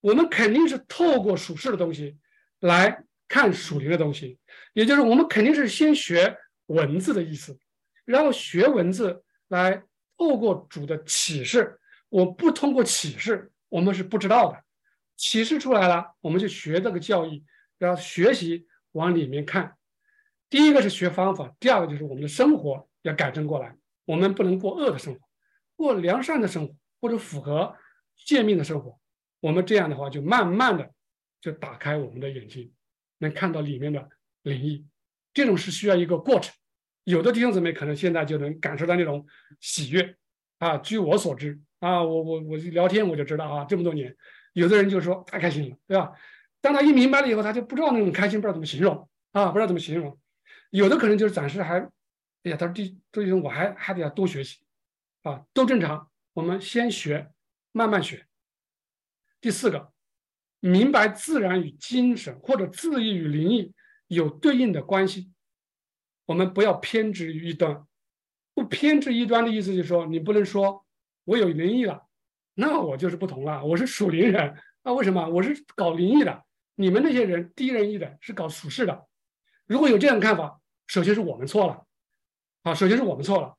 [0.01, 2.19] 我们肯定是透过属世的东西
[2.61, 4.39] 来看属灵的东西，
[4.75, 7.59] 也就是我们肯定是先学文字的意思，
[8.05, 9.83] 然后学文字来
[10.17, 11.79] 透过主的启示。
[12.13, 13.51] 我不通过启示。
[13.71, 14.63] 我们是不知道的，
[15.17, 17.43] 启示出来了，我们就学这个教义，
[17.79, 19.79] 要学习往里面看。
[20.51, 23.75] 第一个是学方法，第二个就是我们的生活要改正过来。
[24.05, 25.21] 我们不能过恶的生活，
[25.75, 27.75] 过良善的生活，或者符合
[28.15, 29.01] 诫命的生活。
[29.41, 30.93] 我们这样的话，就慢慢的
[31.41, 32.71] 就打开我们的眼睛，
[33.21, 34.07] 能看到里面的
[34.43, 34.87] 灵异。
[35.33, 36.55] 这种是需要一个过程。
[37.05, 39.27] 有的弟兄姊妹可能现在就能感受到那种
[39.61, 40.15] 喜悦
[40.59, 40.77] 啊。
[40.77, 41.59] 据我所知。
[41.83, 44.17] 啊，我我我聊天我就知道啊，这么多年，
[44.53, 46.13] 有的人就说太开心了，对吧？
[46.61, 50.17] 当他一明白了以后，他就不知道那种开心，不知道怎么形容啊，不知道怎么形容。
[50.71, 51.81] 有的可能就是暂时还，
[52.45, 54.61] 哎呀，他说这这种我还还得要多学习
[55.23, 56.09] 啊，都正常。
[56.35, 57.33] 我们先学，
[57.73, 58.27] 慢慢学。
[59.41, 59.93] 第四个，
[60.61, 63.75] 明白自然与精神或者自意与灵异
[64.07, 65.33] 有对应的关系，
[66.27, 67.85] 我们不要偏执于一端。
[68.55, 70.87] 不偏执一端的意思就是说，你不能说。
[71.25, 72.07] 我有灵异了，
[72.55, 73.65] 那我就是不同了。
[73.65, 76.43] 我是属灵人，那为什么我是搞灵异的？
[76.75, 79.07] 你们那些人低人一等，是搞属世的。
[79.67, 81.85] 如果有这样的看法，首先是我们错了，
[82.63, 83.55] 啊，首先是我们错了。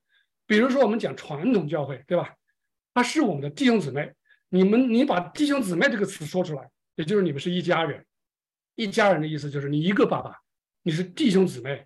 [0.46, 2.36] 比如说我们讲传统教会，对吧？
[2.94, 4.14] 他是我们的弟兄姊妹，
[4.50, 8.06] 你们你把弟兄姊妹这个词说出来，也就是你们是一家人。
[8.76, 10.42] 一家人的意思就是你一个爸爸，
[10.82, 11.86] 你是弟兄姊妹。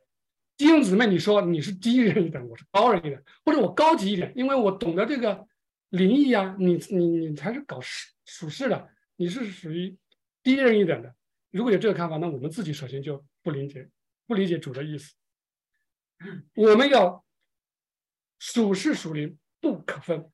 [0.55, 5.45] 弟兄姊妹，你说你是低人一等，我是高人一等，或者我高级一点，因为我懂得这个。
[5.89, 9.97] 灵异啊，你你你才是搞属属世的，你是属于
[10.43, 11.15] 低人一等的。
[11.49, 13.89] 如果有这个看法，那我们自己首先就不理解，
[14.25, 15.13] 不理解主的意思。
[16.55, 17.23] 我们要
[18.39, 20.29] 属世属灵不可分，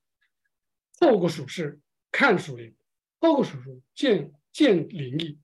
[1.00, 1.80] 透过属世
[2.12, 2.76] 看属灵，
[3.20, 5.40] 透过属世见见灵异。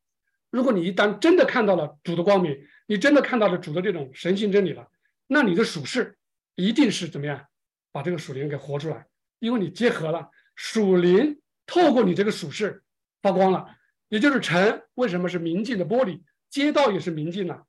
[0.49, 2.57] 如果你一旦真的看到了主的光明，
[2.87, 4.89] 你真的看到了主的这种神性真理了，
[5.27, 6.17] 那你的属世
[6.55, 7.47] 一定是怎么样，
[7.91, 9.05] 把这个属灵给活出来。
[9.39, 12.83] 因为你结合了属灵，透过你这个属世
[13.21, 13.75] 发光了，
[14.07, 17.65] 也就是城为什么是明镜的玻璃，街道也是明镜了，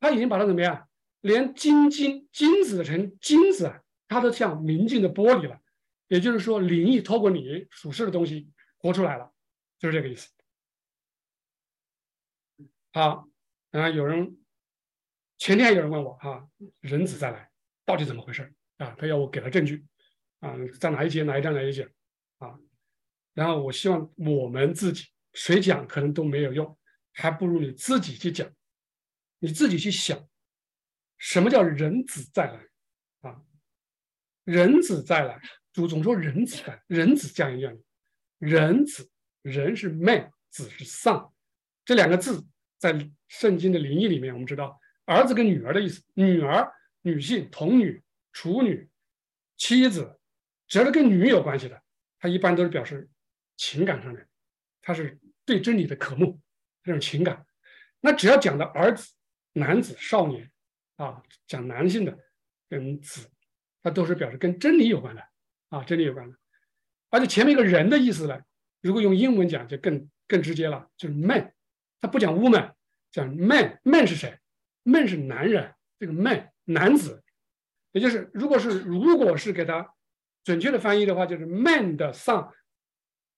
[0.00, 0.88] 他已经把它怎么样，
[1.20, 5.60] 连金金金子成金子啊，它都像明镜的玻璃了。
[6.08, 9.32] 也就是说，灵异透过你属世的东西活出来了，
[9.78, 10.30] 就是这个意思。
[12.92, 13.26] 好，
[13.70, 14.36] 然有人
[15.38, 16.46] 前天还有人问我哈，
[16.80, 17.50] 人子再来
[17.86, 18.94] 到底怎么回事啊？
[18.98, 19.86] 他要我给他证据。
[20.42, 21.88] 啊，在哪一节哪一章哪一节
[22.38, 22.58] 啊？
[23.32, 26.76] 然后我希望我们自己谁讲可能都没有用，
[27.12, 28.52] 还不如你自己去讲，
[29.38, 30.28] 你自己去想，
[31.16, 32.60] 什么叫人子再来
[33.20, 33.40] 啊？
[34.42, 35.40] 人子再来，
[35.72, 37.78] 主总说人子来，人子降一降
[38.38, 39.08] 人子
[39.42, 41.30] 人是 man，子是 son，
[41.84, 42.44] 这两个字
[42.78, 46.68] 在圣经的灵异里面，我们知道儿子跟女儿的意思，女儿
[47.02, 48.90] 女性童女处女
[49.56, 50.18] 妻子。
[50.72, 51.82] 只要是跟女有关系的，
[52.18, 53.06] 他一般都是表示
[53.58, 54.26] 情感上的，
[54.80, 56.40] 他是对真理的渴慕
[56.82, 57.44] 这种情感。
[58.00, 59.12] 那只要讲的儿子、
[59.52, 60.50] 男子、少年
[60.96, 62.18] 啊，讲男性的
[62.70, 63.28] 跟子，
[63.82, 65.22] 他都是表示跟真理有关的
[65.68, 66.38] 啊，真理有关的。
[67.10, 68.40] 而且前面一个人的意思呢，
[68.80, 71.52] 如果用英文讲就更更直接了，就是 man，
[72.00, 72.72] 他不讲 woman，
[73.10, 74.38] 讲 man，man 是谁
[74.84, 77.22] ？man 是男人，这个 man 男子，
[77.90, 79.94] 也就是如果是如果是给他
[80.44, 82.50] 准确的翻译的话，就是 man 的 son，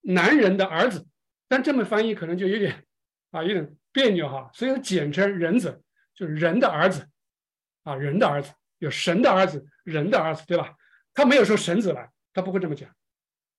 [0.00, 1.06] 男人的儿子。
[1.46, 2.84] 但这么翻译可能就有点
[3.30, 5.82] 啊有点别扭哈，所以简称人子，
[6.14, 7.06] 就是人的儿子
[7.82, 10.74] 啊，人的儿子有神的儿子，人的儿子，对吧？
[11.12, 12.90] 他没有说神子来，他不会这么讲，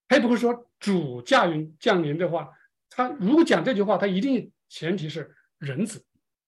[0.07, 2.51] 他也不会说主驾云降临的话，
[2.89, 6.03] 他如果讲这句话，他一定前提是人子。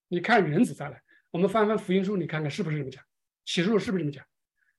[0.10, 3.04] 你看人子再来，我们翻翻福音书，你看看是不是这么讲？
[3.46, 4.26] 启示录是不是这么讲？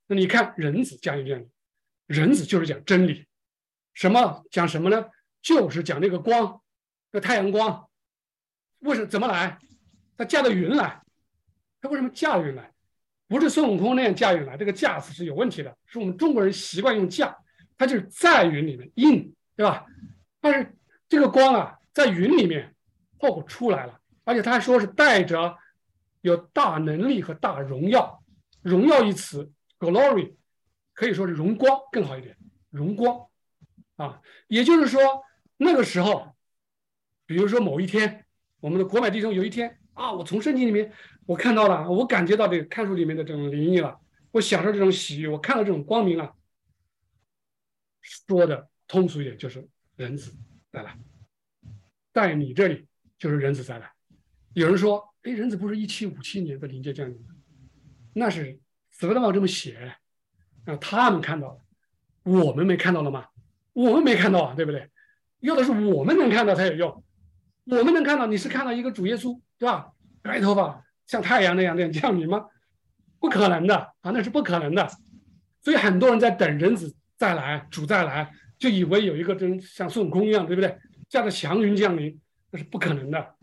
[0.07, 1.51] 那你看人子降临降临，
[2.09, 3.25] 人子就是讲真理，
[3.95, 5.05] 什么讲什么呢？
[5.41, 6.61] 就是讲这个光，
[7.13, 7.89] 这太阳光，
[8.81, 9.57] 为什么怎么来？
[10.17, 11.01] 他驾着云来，
[11.81, 12.73] 他为什么驾云来？
[13.29, 17.37] 不是孙悟空那样驾云来，这个驾词是有问题的，是我们中国人习惯用驾，
[17.77, 19.85] 他就是在云里面 in，对吧？
[20.41, 20.75] 但是
[21.09, 22.75] 这个光啊，在云里面
[23.19, 25.57] 后出来了，而且他还说是带着
[26.23, 28.23] 有大能力和大荣耀，
[28.63, 30.35] 荣耀一词 glory
[30.99, 32.37] 可以说是荣光更好一点，
[32.71, 33.29] 荣光
[33.95, 35.01] 啊，也就是说。
[35.61, 36.37] 那个时候，
[37.25, 38.25] 比如说某一天，
[38.59, 40.93] 我们的国买弟兄有一天啊，我从圣经里面
[41.25, 44.01] 我看到了，我感觉到这个看书里面的这种灵异了，
[44.33, 46.35] 我享受这种喜悦，我看到这种光明了。
[48.03, 50.33] 说的通俗一点，就是人子
[50.73, 50.99] 再来，
[52.13, 52.89] 在你这里
[53.19, 53.93] 就是人子再来。
[54.55, 57.35] 有人说，哎，人子不是一七五七年的临界降临吗？
[58.15, 59.97] 那是死了嘛这么写，
[60.69, 61.61] 啊，他们看到了，
[62.25, 63.27] 我们没看到了吗？
[63.73, 64.91] 我们没看到啊，对不对？
[65.41, 67.05] 要的是我们能看到才有用，
[67.65, 69.93] 我们能看到，你是看到一个主耶稣，对吧？
[70.21, 72.45] 白头发像太阳那样那样 降临吗？
[73.19, 74.87] 不可能的啊，那是不可能的。
[75.63, 80.79] 所以很多人在等人子再来，主再来，就以为有一个真像孙悟空一样，对不对？
[81.09, 83.35] 驾着祥云降临，那是不可能的。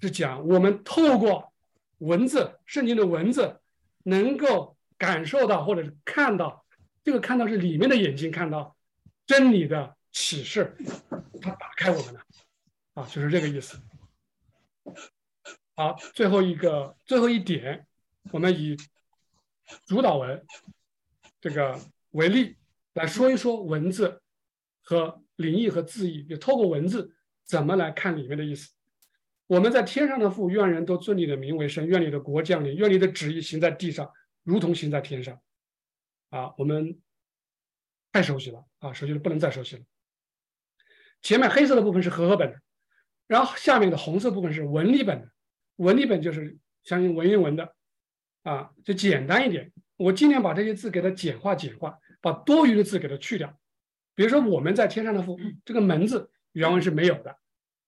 [0.00, 1.52] 是讲我们透过
[1.98, 3.60] 文字，圣经的文字，
[4.02, 4.73] 能够
[5.04, 6.64] 感受到或者是看到，
[7.02, 8.76] 这个看到是里面的眼睛看到
[9.26, 9.96] 真理的。
[10.16, 10.76] 启示，
[11.42, 12.20] 他打开我们了，
[12.92, 13.76] 啊，就是这个意思。
[15.74, 17.84] 好，最后一个，最后一点，
[18.30, 18.76] 我们以
[19.86, 20.40] 主导文
[21.40, 21.76] 这个
[22.12, 22.56] 为例
[22.92, 24.22] 来说一说文字
[24.82, 27.12] 和灵异和字义，就透过文字
[27.44, 28.70] 怎么来看里面的意思。
[29.48, 34.08] 我们在天上的父，愿人都尊你的名为圣，愿你的国降临，愿你的旨意行在地上，
[34.44, 35.40] 如同行在天上。
[36.30, 37.00] 啊，我们
[38.12, 39.82] 太熟悉了啊，熟悉的不能再熟悉了。
[41.22, 42.60] 前面黑色的部分是和合本的，
[43.26, 45.30] 然后下面的红色部分是文理本的。
[45.76, 47.74] 文理本就是相信文言文的，
[48.42, 49.72] 啊，就简单一点。
[49.96, 53.56] 我尽量把这些字给它简化简化，把多余的字给它去掉。
[54.16, 57.38] 比如说我们在天上的父，这个门字原文是没有的，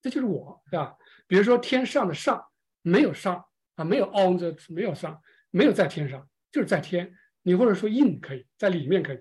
[0.00, 0.96] 这就是我，对吧？
[1.26, 2.46] 比如说天上的上
[2.82, 3.44] 没有上
[3.74, 7.14] 啊，没有 on the” 没有上，没有在天上，就是在天。
[7.42, 9.18] 你或者说 in 可以在里面可以。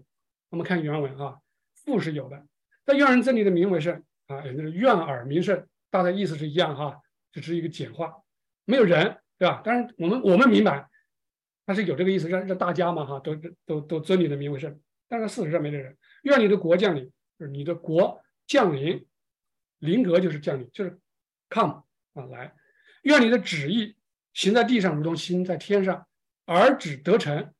[0.49, 1.39] 我们看原文啊，
[1.73, 2.47] 父是有的。
[2.85, 7.01] 在愿人这里的名为圣啊，也就是愿耳名圣，大概意思是一样哈，
[7.33, 8.23] 只是一个简化，
[8.63, 9.61] 没有人，对吧？
[9.65, 10.87] 但是我们我们明白，
[11.65, 14.79] 他是有这个意思，让让大家嘛哈，都都都尊你的名为圣。
[15.09, 19.05] 但是事实上没这人，愿你的国降临，就是你的国降临，
[19.79, 20.97] 临格就是降临，就是
[21.49, 21.83] come
[22.13, 22.55] 啊来，
[23.03, 23.97] 愿你的旨意
[24.33, 26.07] 行在地上，如同行在天上，
[26.45, 27.53] 而止得成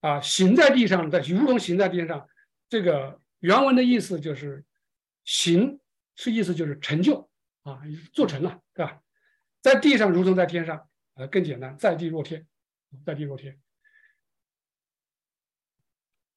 [0.00, 2.28] 啊，行在地上的如同行在天上，
[2.68, 3.20] 这个。
[3.40, 4.66] 原文的意思就是
[5.24, 5.80] “行”，
[6.14, 7.30] 是意思就是成就
[7.62, 7.80] 啊，
[8.12, 9.00] 做成了，对吧？
[9.62, 12.46] 在地上如同在天上，呃，更简单，在地若天，
[13.02, 13.58] 在地若天。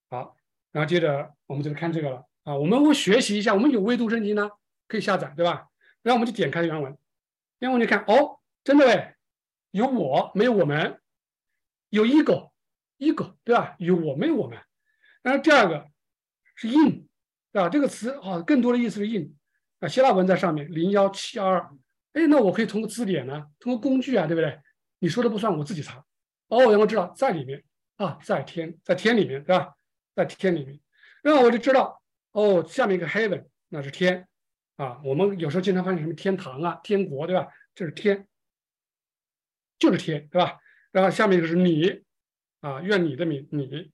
[0.10, 0.38] 好，
[0.72, 4.50] 然后接着我们就看这个了啊，我们会学习一下，我们有微读圣经呢，
[4.88, 5.68] 可以下载，对吧？
[6.04, 6.98] 然后我们就点开原文，
[7.60, 9.16] 原文就看，哦，真的嘞，
[9.72, 11.02] 有我没有我们，
[11.94, 13.76] 有 ego，ego，对吧？
[13.78, 14.58] 有我没有我们。
[15.22, 15.86] 然后第二个。
[16.56, 17.08] 是 in，
[17.54, 19.36] 啊，这个词啊，更多的意思是 in，
[19.80, 21.68] 啊，希腊文在上面零幺七二，
[22.14, 24.60] 哎，那我可以通过字典呢，通过工具啊，对不对？
[25.00, 26.06] 你说的不算，我自己查。
[26.50, 27.64] 哦，我能知道在里面
[27.96, 29.74] 啊，在天，在天里面，对吧？
[30.16, 30.80] 在天里面，
[31.24, 34.28] 然后我就知道，哦，下面一个 heaven，那是天，
[34.76, 37.48] 啊，我们有时候经常翻译什么天堂啊、天国，对吧？
[37.74, 38.28] 这是天，
[39.80, 40.60] 就是天，对吧？
[40.94, 42.04] 然后下面就是你，
[42.62, 43.92] 啊，愿你的名，你，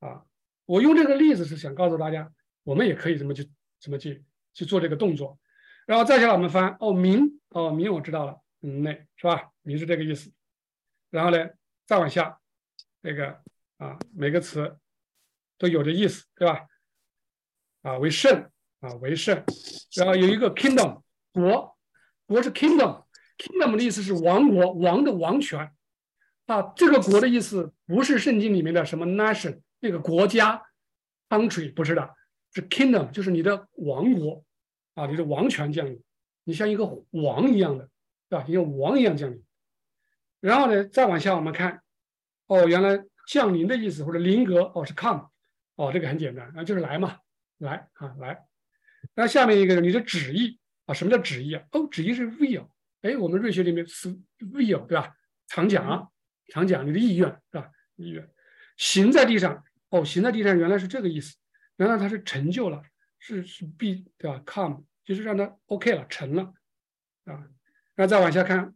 [0.00, 0.26] 啊。
[0.66, 2.30] 我用这个例子是想告诉大家，
[2.64, 5.38] 我们也可以这么去，怎么去去做这个动作。
[5.86, 9.50] 然后再下来我们翻，哦，名，哦，名我知道了，嗯，那是吧？
[9.62, 10.32] 名是这个意思。
[11.08, 11.48] 然后呢，
[11.86, 12.40] 再往下，
[13.02, 13.40] 这个
[13.78, 14.76] 啊，每个词
[15.56, 16.66] 都有着意思，对吧？
[17.82, 19.42] 啊，为圣啊，为圣。
[19.96, 21.76] 然后有一个 kingdom 国，
[22.26, 25.72] 国是 kingdom，kingdom 的意思是王国，王的王权
[26.52, 26.72] 啊。
[26.74, 30.62] 这个国的意思不是圣经里面的什么 nation 那个国家
[31.28, 32.14] country 不是的，
[32.52, 34.44] 是 kingdom，就是你的王国
[34.94, 36.02] 啊，你的王权降临，
[36.44, 37.88] 你像一个王一样的，
[38.28, 38.44] 对吧？
[38.46, 39.42] 像王一样降临。
[40.40, 41.82] 然后呢，再往下我们看，
[42.46, 45.28] 哦，原来降临的意思或者临格哦是 come，
[45.76, 47.18] 哦这个很简单啊，就是来嘛，
[47.58, 48.44] 来啊来。
[49.14, 51.62] 那下面一个你的旨意啊，什么叫旨意啊？
[51.72, 52.66] 哦，旨意是 will，
[53.02, 55.14] 哎，我们瑞学里面是 will 对吧？
[55.46, 55.86] 常讲
[56.50, 57.70] 常讲你的意愿是吧？
[57.96, 58.28] 意愿
[58.76, 61.36] 行在地上哦，行在地上原来是这个意思，
[61.76, 62.82] 原来它是成就了，
[63.18, 66.52] 是是必对吧？come 就是让它 OK 了，成了
[67.24, 67.48] 啊。
[67.94, 68.74] 那再往下看。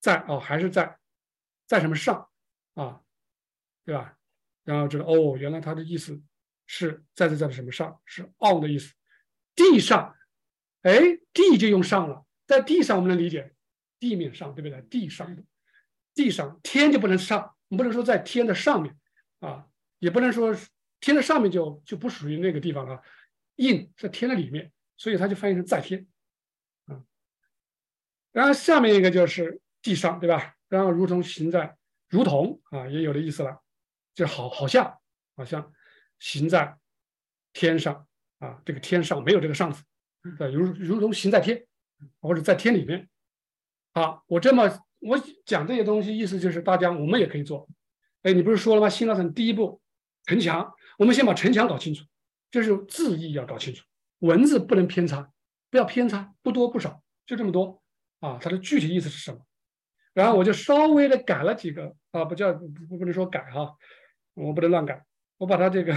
[0.00, 0.98] 在哦，还是在，
[1.64, 2.28] 在什么上
[2.74, 3.02] 啊，
[3.84, 4.18] 对吧？
[4.64, 6.20] 然后知道哦，原来他的意思
[6.66, 8.92] 是在在在什么上，是 on 的意思。
[9.54, 10.16] 地上，
[10.80, 10.98] 哎，
[11.32, 13.54] 地就用上了，在地上我们能理解
[14.00, 14.82] 地面上，对不对？
[14.90, 15.44] 地上的，
[16.14, 18.96] 地上天就不能上，我们不能说在天的上面
[19.40, 19.66] 啊，
[19.98, 20.56] 也不能说
[21.00, 23.02] 天的上面就就不属于那个地方了。
[23.56, 26.06] 印在天的里面，所以它就翻译成在天
[26.86, 27.02] 啊。
[28.32, 29.60] 然后下面一个就是。
[29.84, 30.54] 地上对吧？
[30.68, 31.76] 然后如同行在，
[32.08, 33.60] 如同啊，也有的意思了，
[34.14, 34.96] 就好，好像，
[35.34, 35.72] 好像
[36.20, 36.78] 行在
[37.52, 38.06] 天上
[38.38, 38.62] 啊。
[38.64, 39.82] 这个天上没有这个上字，
[40.38, 41.66] 对，如如同行在天，
[42.20, 43.10] 或者在天里面。
[43.92, 44.68] 好，我这么
[45.02, 47.68] 我讲这些东西，意思就是大家我们也可以做。
[48.22, 48.88] 哎，你不是说了吗？
[48.88, 49.80] 新大城第一步
[50.26, 52.04] 城墙，我们先把城墙搞清楚，
[52.50, 53.84] 就是字义要搞清楚，
[54.20, 55.32] 文字不能偏差，
[55.70, 57.82] 不要偏差，不多不少，就这么多
[58.20, 58.38] 啊。
[58.40, 59.44] 它的具体意思是什么？
[60.14, 63.74] 然后我就稍微的改了几个啊，不叫不不能说改哈，
[64.34, 65.04] 我不能乱改。
[65.38, 65.92] 我把它这个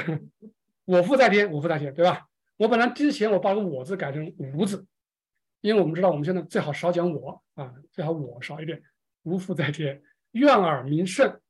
[0.85, 2.25] “我父在天”，我父在天，对吧？
[2.57, 4.87] 我本来之前我把个“我”字改成“无”字，
[5.61, 8.81] 因为我们知道我们现在最好少讲“我”啊，最好“我”少一点。
[9.25, 10.01] “无父在天，
[10.31, 11.41] 愿尔名圣，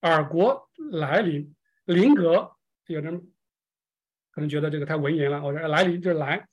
[0.00, 1.54] 尔国来临，
[1.84, 2.52] 临格。”
[2.86, 3.32] 有人
[4.30, 6.46] 可能觉得这个太文言了，我说“来临”就是来，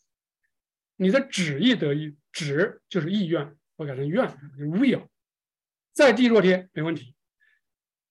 [0.96, 4.26] 你的旨意得意，旨就是意愿，我改成愿
[4.58, 5.08] ，will。
[5.92, 7.16] 在地若天，没问题。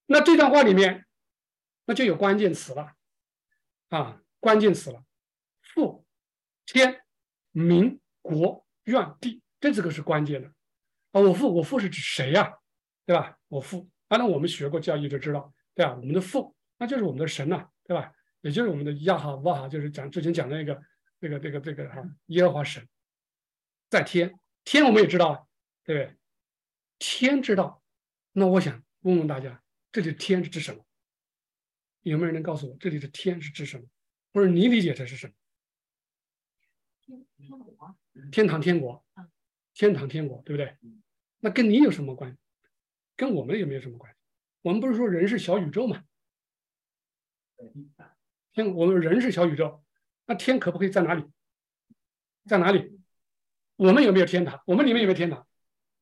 [0.05, 1.07] 那这段话里面，
[1.87, 2.93] 那就有关键词了
[3.89, 5.03] 啊，关键词了，
[5.63, 6.05] 父、
[6.67, 7.01] 天、
[7.53, 10.53] 民、国、愿、地，这几个是关键的
[11.13, 11.21] 啊。
[11.21, 12.53] 我父，我父是指谁呀？
[13.07, 13.39] 对吧？
[13.49, 15.95] 我父，反正我们学过教育就知道，对吧？
[15.95, 18.13] 我们的父，那就是我们的神呐，对吧？
[18.43, 20.81] 也就是我们的亚哈哇哈，就是讲之前讲的那个、
[21.19, 22.89] 那个、这个、这个哈，耶和华神
[23.89, 24.33] 在天，
[24.65, 25.49] 天我们也知道，
[25.85, 26.17] 对不对？
[26.99, 27.83] 天知道，
[28.33, 30.85] 那我想问问大家，这里的天是指什么？
[32.03, 33.85] 有没有人能告诉我，这里的天是指什么？
[34.33, 35.35] 或者你理解这是什么？
[38.31, 39.05] 天堂天国，
[39.75, 40.77] 天堂天国，对不对？
[41.41, 42.37] 那跟你有什么关系？
[43.17, 44.19] 跟我们有没有什么关系？
[44.63, 46.03] 我们不是说人是小宇宙吗？
[48.53, 49.83] 天，我们人是小宇宙，
[50.27, 51.25] 那天可不可以在哪里？
[52.47, 52.99] 在哪里？
[53.77, 54.61] 我们有没有天堂？
[54.67, 55.47] 我们里面有没有天堂？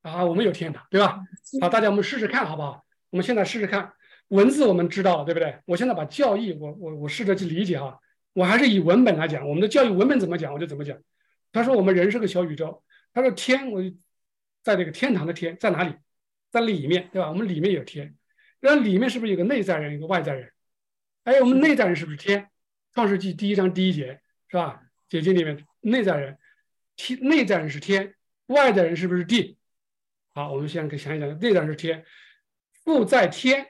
[0.02, 1.20] 啊，我们有天堂，对吧？
[1.60, 2.84] 好，大家我们试试看，好不好？
[3.10, 3.92] 我们现在试试看，
[4.28, 5.60] 文字我们知道了，对不对？
[5.66, 8.00] 我现在把教义，我我我试着去理解哈。
[8.32, 10.96] 我还是以文本来讲，我们的教育文本怎么讲，我就怎么讲。
[11.50, 12.82] 他说我们人是个小宇宙，
[13.12, 13.82] 他说天，我
[14.62, 15.94] 在这个天堂的天在哪里？
[16.50, 17.28] 在里面，对吧？
[17.28, 18.16] 我们里面有天，
[18.60, 20.50] 那里面是不是有个内在人，一个外在人？
[21.24, 22.48] 哎，我们内在人是不是天？
[22.94, 24.82] 创世纪第一章第一节是吧？
[25.08, 26.38] 解经里面内在人，
[26.96, 28.14] 天内在人是天，
[28.46, 29.58] 外在人是不是地？
[30.32, 32.04] 好，我们现在可以想一想，内在是天，
[32.82, 33.66] 父在天，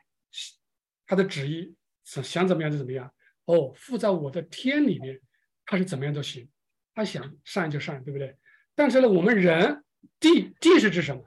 [1.04, 1.74] 他的旨意
[2.04, 3.12] 想想怎么样就怎么样。
[3.46, 5.20] 哦，父在我的天里面，
[5.66, 6.48] 他是怎么样都行，
[6.94, 8.36] 他想善就善，对不对？
[8.74, 9.82] 但是呢，我们人
[10.20, 11.24] 地地是指什么？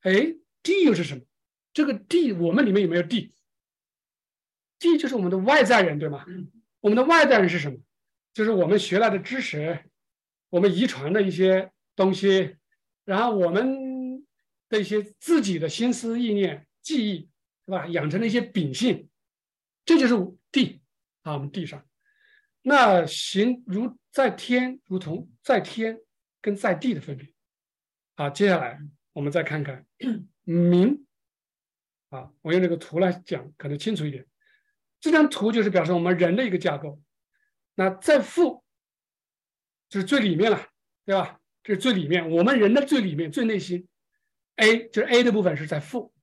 [0.00, 1.22] 哎，地又是什么？
[1.72, 3.34] 这个地我们里面有没有地？
[4.78, 6.24] 地就是我们的外在人，对吗？
[6.80, 7.78] 我们的外在人是什么？
[8.32, 9.84] 就是我们学来的知识，
[10.50, 12.56] 我们遗传的一些东西，
[13.04, 13.94] 然后我们。
[14.70, 17.28] 的一些自己的心思意念、记忆，
[17.66, 17.86] 是吧？
[17.86, 19.08] 养成了一些秉性，
[19.84, 20.14] 这就是
[20.50, 20.80] 地
[21.22, 21.86] 啊，我们地上。
[22.62, 26.00] 那行如在天，如同在天
[26.40, 27.33] 跟在地的分别。
[28.16, 28.80] 好，接下来
[29.12, 29.84] 我们再看看
[30.44, 31.04] 明
[32.10, 34.24] 啊，我用这个图来讲，可能清楚一点。
[35.00, 37.00] 这张图就是表示我们人的一个架构。
[37.74, 38.64] 那在父，
[39.88, 40.68] 就是最里面了，
[41.04, 41.40] 对吧？
[41.64, 43.88] 这是最里面，我们人的最里面、最内心。
[44.56, 46.14] A 就是 A 的部分是在父，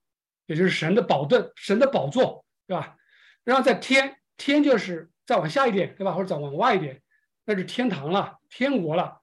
[0.45, 2.95] 也就是神的宝盾、神的宝座，对吧？
[3.43, 6.13] 然后在天，天就是再往下一点，对吧？
[6.13, 7.01] 或者再往外一点，
[7.43, 9.20] 那是天堂了、天国了。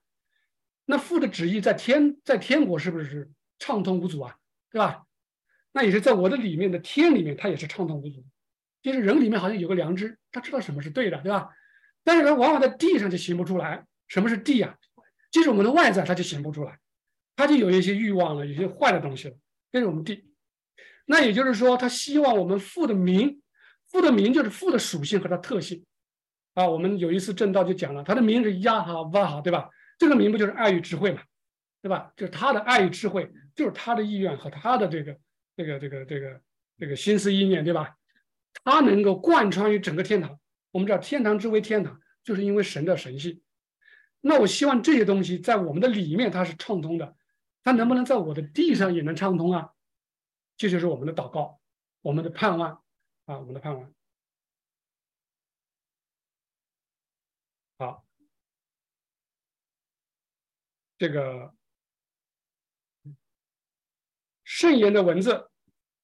[0.91, 3.29] 那父的旨意在天在天国是不是
[3.59, 4.35] 畅通无阻啊？
[4.71, 5.03] 对吧？
[5.71, 8.25] 那也是在我的里面的天里面，它也是畅通无阻。
[8.81, 11.49] 就是人里面好像有个良知，他知道什么是对的，对吧？
[12.03, 13.85] 但是他往往在地上就行不出来。
[14.07, 14.75] 什么是地啊？
[15.29, 16.79] 就是我们的外在，他就行不出来，
[17.35, 19.35] 他就有一些欲望了，有些坏的东西了。
[19.71, 20.25] 这是我们地。
[21.05, 23.39] 那也就是说，他希望我们父的名，
[23.91, 25.85] 父的名就是父的属性和它特性
[26.55, 26.67] 啊。
[26.67, 29.69] 我们有一次正道就讲了，他的名是亚哈瓦哈，对吧？
[29.99, 31.21] 这个名不就是爱与智慧嘛，
[31.81, 32.11] 对吧？
[32.17, 35.19] 就是他的爱与智慧，就是他的意愿和他的这个
[35.55, 36.41] 这个这个这个
[36.77, 37.97] 这个心思意念，对吧？
[38.63, 40.39] 他能够贯穿于整个天堂。
[40.71, 43.43] 我们知道天堂之为天堂，就是因为神的神性。
[44.21, 47.15] 那我希望这些东西在我们的里面它是畅通的，
[47.63, 49.73] 它能不能在我的地上也能畅通啊？
[50.57, 51.59] 这就是我们的祷告，
[52.01, 52.81] 我们的盼望
[53.25, 53.93] 啊，我们的盼望。
[57.77, 58.03] 好，
[60.99, 61.53] 这个
[64.43, 65.49] 圣言的文字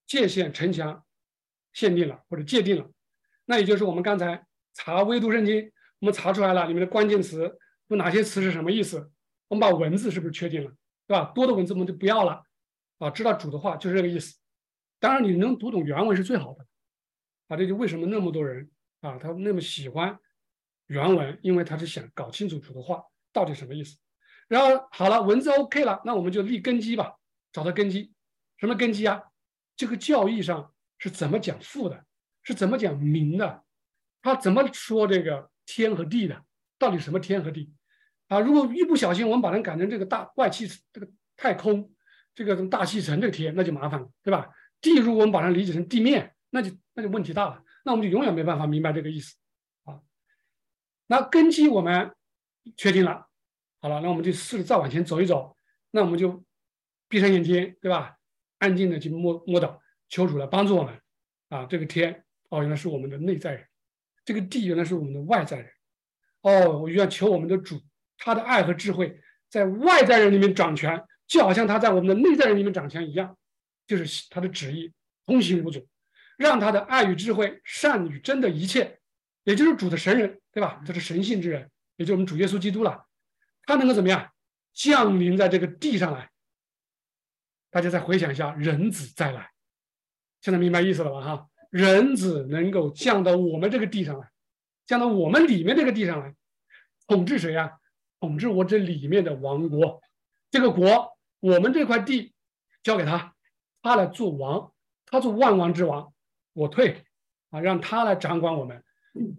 [0.06, 1.04] 界限城墙
[1.74, 2.90] 限定了或者界定了，
[3.44, 7.58] 那也就是我们刚才查微读圣经，我们查出来了里面的关键词。
[7.88, 9.12] 有哪些词是什么意思？
[9.48, 10.72] 我们把文字是不是确定了，
[11.06, 11.26] 对吧？
[11.34, 12.42] 多的文字我们就不要了，
[12.98, 14.38] 啊，知道主的话就是这个意思。
[14.98, 16.66] 当然，你能读懂原文是最好的，
[17.48, 18.70] 啊，这就为什么那么多人
[19.02, 20.18] 啊，他那么喜欢
[20.86, 23.98] 原文，因为他是想搞清楚主的话到底什么意思。
[24.48, 27.16] 然后好了，文字 OK 了，那我们就立根基吧，
[27.52, 28.12] 找到根基。
[28.58, 29.22] 什么根基啊？
[29.76, 32.04] 这个教义上是怎么讲父的？
[32.42, 33.64] 是怎么讲名的？
[34.22, 36.44] 他怎么说这个天和地的？
[36.78, 37.72] 到底什么天和地？
[38.28, 41.92] 啊，如果一不小心我们把它改成这个大外气这个太空，
[42.34, 44.48] 这个大气层这个天，那就麻烦了，对吧？
[44.80, 49.36] 地如果我们把它理解成地面，那就那就问题大了，那我们就永远没办法明白这个意思
[49.84, 50.00] 啊。
[51.06, 52.14] 那根基我们
[52.76, 53.26] 确定了，
[53.86, 55.56] 好了，那我们就试着再往前走一走，
[55.92, 56.44] 那我们就
[57.08, 58.16] 闭上眼睛，对吧？
[58.58, 61.00] 安静的去摸摸到，求主来帮助我们
[61.50, 61.64] 啊。
[61.66, 63.62] 这个天哦，原来是我们的内在人；
[64.24, 65.70] 这个地原来是我们的外在人。
[66.40, 67.80] 哦，我愿求我们的主。
[68.18, 73.38] 他的爱和智慧在外在人里面掌权，就好像他在我们的内在人里面掌权一样，
[73.86, 74.92] 就是他的旨意
[75.26, 75.86] 通行无阻，
[76.36, 78.98] 让他的爱与智慧、善与真的一切，
[79.44, 80.82] 也就是主的神人，对吧？
[80.84, 83.05] 这是神性之人，也就是我们主耶稣基督了。
[83.66, 84.32] 他能够怎么样
[84.72, 86.30] 降临在这个地上来？
[87.70, 89.50] 大家再回想一下，人子再来，
[90.40, 91.20] 现在明白意思了吧？
[91.20, 94.30] 哈，人子能够降到我们这个地上来，
[94.86, 96.34] 降到我们里面这个地上来，
[97.06, 97.78] 统治谁呀？
[98.18, 100.00] 统治我这里面的王国，
[100.50, 102.32] 这个国，我们这块地
[102.82, 103.34] 交给他，
[103.82, 104.72] 他来做王，
[105.04, 106.14] 他做万王之王，
[106.54, 107.04] 我退
[107.50, 108.82] 啊，让他来掌管我们，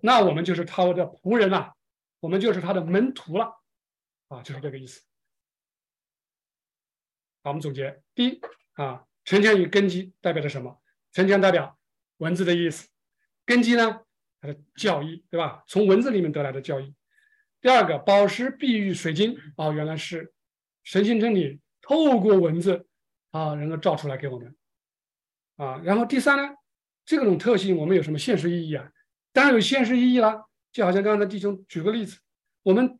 [0.03, 1.73] 那我们就是他的仆人了，
[2.19, 3.51] 我们就是他的门徒了，
[4.27, 5.01] 啊，就是这个意思。
[7.43, 8.41] 好，我们总结：第一
[8.73, 10.81] 啊，城墙与根基代表着什么？
[11.13, 11.79] 城墙代表
[12.17, 12.89] 文字的意思，
[13.45, 14.01] 根基呢，
[14.41, 15.63] 它的教义，对吧？
[15.67, 16.93] 从文字里面得来的教义。
[17.61, 20.33] 第二个宝石、碧玉、水晶啊，原来是
[20.83, 22.87] 神性真理透过文字
[23.31, 24.55] 啊，能够照出来给我们
[25.55, 25.81] 啊。
[25.83, 26.55] 然后第三呢，
[27.05, 28.91] 这种特性我们有什么现实意义啊？
[29.31, 30.45] 当然有现实意义啦。
[30.71, 32.19] 就好像刚才弟兄举个例子，
[32.61, 32.99] 我们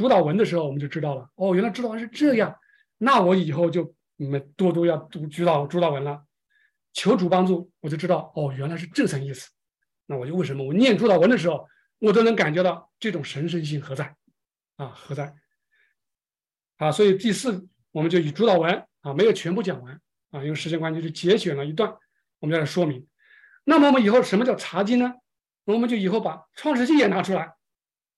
[0.00, 2.56] 主导文的时候，我们就知道了哦，原来主导文是这样，
[2.96, 6.24] 那我以后就你们多多要读主导主导文了，
[6.94, 9.50] 求主帮助，我就知道哦，原来是这层意思。
[10.06, 11.68] 那我就为什么我念主导文的时候？
[11.98, 14.16] 我都能感觉到这种神圣性何在，
[14.76, 15.34] 啊何在？
[16.78, 21.94] 啊，所以第四我们就以主导文啊，没有全部讲完啊，因为时间关系就节选了一段，
[22.38, 23.06] 我们再来说明。
[23.64, 25.12] 那么我们以后什么叫查经呢？
[25.64, 27.52] 我们就以后把创世纪也拿出来，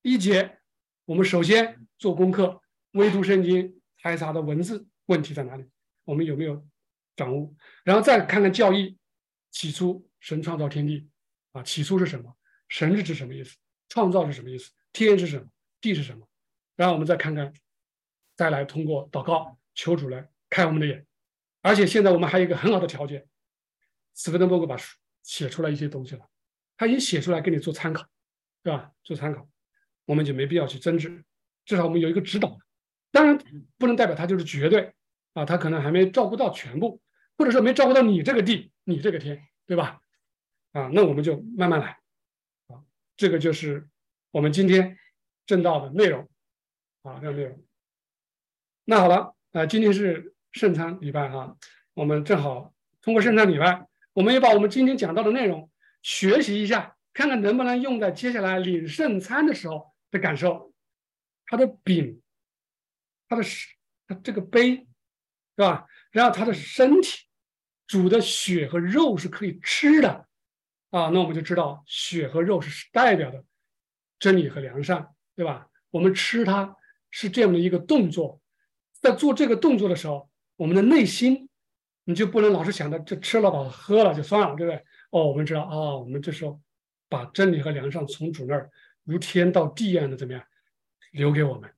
[0.02, 0.60] 一节
[1.04, 2.60] 我们首先做功课，
[2.92, 5.68] 微读圣经，排查的文字问题在哪里？
[6.04, 6.64] 我们有没有
[7.16, 7.52] 掌握？
[7.82, 8.96] 然后再看看教义，
[9.50, 11.08] 起初神创造天地
[11.50, 12.36] 啊，起初是什么？
[12.68, 13.56] 神是指什么意思？
[13.88, 14.70] 创造是什么意思？
[14.92, 15.46] 天是什么？
[15.80, 16.28] 地是什么？
[16.76, 17.52] 然后我们再看看，
[18.36, 21.04] 再来通过祷告求主来开我们的眼。
[21.62, 23.26] 而且现在我们还有一个很好的条件，
[24.14, 26.28] 斯芬登伯格把书写出来一些东西了，
[26.76, 28.06] 他已经写出来给你做参考，
[28.62, 28.92] 对吧？
[29.02, 29.48] 做参考，
[30.04, 31.24] 我们就没必要去争执，
[31.64, 32.58] 至少我们有一个指导。
[33.10, 33.38] 当然
[33.78, 34.94] 不能代表他就是绝对
[35.34, 37.00] 啊，他可能还没照顾到全部，
[37.36, 40.00] 或者说没照顾到你这个地，你这个天，对吧？
[40.72, 41.98] 啊，那我们就慢慢来。
[42.68, 42.82] 啊
[43.16, 43.86] 这个就是
[44.30, 44.96] 我们今天
[45.44, 46.28] 正道的内容
[47.02, 47.62] 啊，这个内容。
[48.86, 51.56] 那好了，啊，今天是圣餐礼拜哈，
[51.94, 52.72] 我们正好
[53.02, 60.72] 通过圣餐礼拜，我们也把我们今天讲到的内容学习一下，看看能不能用在接下来领圣餐的时候的感受。
[61.44, 62.22] 它的饼，
[63.28, 63.42] 他的
[64.06, 64.86] 他这个杯，是
[65.56, 65.86] 吧？
[66.12, 67.26] 然后他的身体
[67.86, 70.26] 煮的血和肉是可以吃的
[70.90, 73.44] 啊，那我们就知道血和肉是代表的
[74.18, 75.68] 真理和良善，对吧？
[75.90, 76.76] 我们吃它
[77.10, 78.40] 是这样的一个动作，
[79.00, 81.48] 在做这个动作的时候，我们的内心
[82.04, 84.84] 你就不能老是想着这吃了吧喝了就算了，对不对？
[85.10, 86.58] 哦，我们知道啊，我们这时候
[87.08, 88.70] 把真理和良善从主那儿
[89.04, 90.42] 如天到地一样的怎么样
[91.12, 91.70] 留给我们，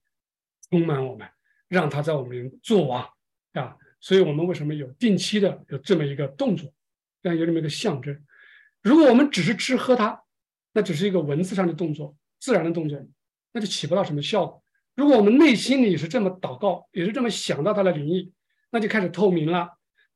[0.71, 1.29] 充满我们，
[1.69, 3.09] 让他在我们做王
[3.53, 3.77] 啊。
[4.01, 6.73] 所以我们为什么有定期的有这么一个动作，
[7.23, 8.23] 这样有这么一个象征？
[8.83, 10.23] 如果我们只是吃喝它，
[10.73, 13.03] 那只是一个文字上的动作，自然的动作，
[13.53, 14.63] 那就起不到什么效果。
[14.95, 18.33] 如果我们内心里是这么祷告，也是这么想到它的灵意，
[18.71, 19.71] 那就开始透明了。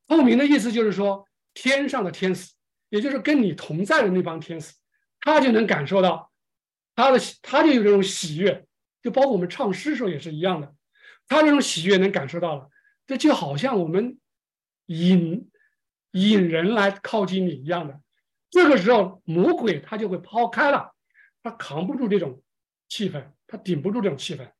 [0.07, 2.53] 透明的意思就是说，天上的天使，
[2.89, 4.73] 也就是跟你同在的那帮天使，
[5.19, 6.28] 他就能感受到
[6.99, 8.67] 他的，他就有这种喜悦，
[9.01, 10.75] 就包括我们唱诗时候也是一样的，
[11.29, 12.69] 他这种喜悦能感受到了。
[13.07, 14.19] 这就好像我们
[14.87, 15.49] 引
[16.11, 18.01] 引人来靠近你一样的，
[18.49, 20.93] 这个时候魔鬼他就会抛开了，
[21.41, 22.43] 他扛不住这种
[22.89, 24.51] 气氛，他顶不住这种气氛，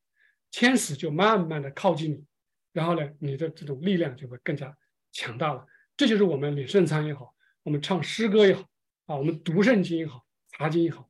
[0.50, 2.24] 天使就慢慢的靠近你，
[2.72, 4.74] 然后呢，你的这种力量就会更加
[5.12, 5.66] 强大了。
[5.94, 7.34] 这就是我们领圣餐也好，
[7.64, 8.62] 我们唱诗歌也好，
[9.04, 11.09] 啊，我们读圣经也好，查经也好，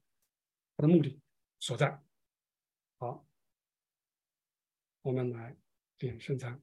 [0.81, 1.21] 它的目的
[1.59, 2.01] 所在。
[2.97, 3.27] 好，
[5.03, 5.55] 我们来
[5.99, 6.59] 点圣餐。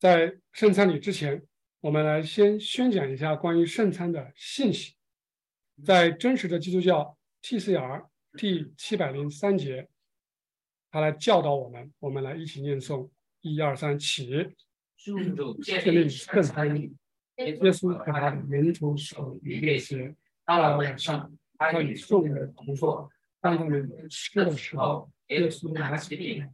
[0.00, 1.46] 在圣餐礼之前，
[1.78, 4.96] 我们来先宣讲一下关于圣餐的信息。
[5.84, 9.88] 在真实的基督教 T.C.R 第七百零三节，
[10.90, 13.08] 他来教导我们，我们来一起念诵：
[13.42, 14.56] 一二三，起！
[15.62, 16.94] 建立圣餐礼，
[17.36, 20.14] 耶稣和他门徒守逾越节。
[20.44, 23.10] 到了晚上，他与众人同坐。
[23.40, 26.46] 当他们吃的时候，耶稣拿起饼，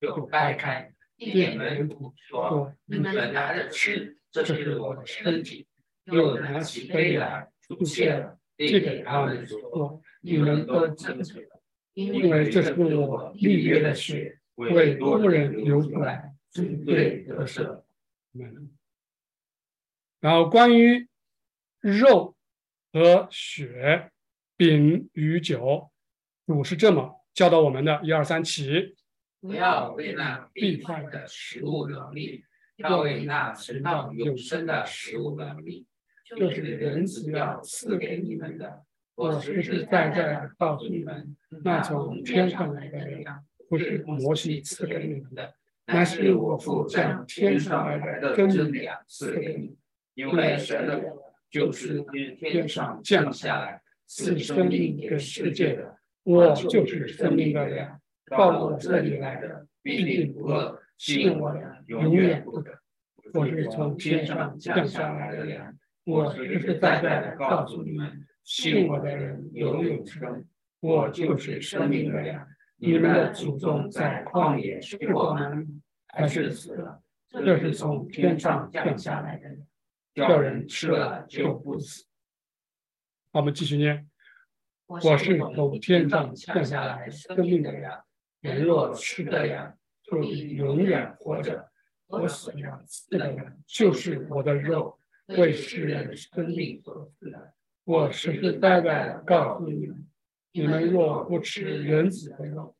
[0.00, 0.92] 就掰开。
[1.16, 5.66] 殿门徒说：“你们拿着吃，这是我的身体。”
[6.04, 11.40] 又拿起杯来，祝谢了，递给他们说：“你们都这么做，
[11.94, 17.82] 因为这是我立约的血，为多人流出来，罪得赦。”
[20.20, 21.08] 然后关于
[21.80, 22.36] 肉
[22.92, 24.10] 和血、
[24.56, 25.90] 饼与酒，
[26.46, 28.96] 主是这么教导我们的：一二三，起。
[29.40, 32.44] 不要为那必坏的食物劳力，
[32.76, 35.86] 要为那存到永生的食物劳力。
[36.36, 38.82] 就是人子要赐给你们的。
[39.14, 45.54] 我实实在在的告诉你们，那从天上来的粮，不是摩西赐给你们的，
[45.86, 49.76] 那是我父将天上而来的真粮赐给你。
[50.14, 51.02] 因为神的
[51.50, 52.00] 就是
[52.38, 58.00] 天上降下来赐生命给世界的，我就是生命的粮。
[58.26, 62.78] 到我这里来的必定不饿，信我的永远不渴。
[63.32, 65.74] 我是从天上降下来的粮，
[66.04, 70.44] 我实实在在的告诉你们，信我的人有永生。
[70.80, 72.46] 我就是生命的粮。
[72.84, 75.40] 你们的祖宗在旷野吃过吗？
[76.08, 77.02] 还是死了？
[77.30, 79.56] 这是从天上降下来的，
[80.14, 82.04] 叫人吃了就不死。
[83.32, 84.06] 我们继续念。
[84.86, 87.90] 我是从天上降下来生命的人。
[88.42, 89.72] 人若吃的人，
[90.02, 91.70] 就永远活着；
[92.06, 94.98] 我死了吃的人，就是我的肉，
[95.28, 97.54] 为世人生命所赐的。
[97.84, 100.06] 我实实在在的告诉你们：
[100.52, 102.73] 你们若不吃人子的肉，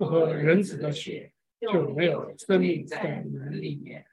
[0.00, 4.06] 不喝人子的血，就没有生命在你们里面。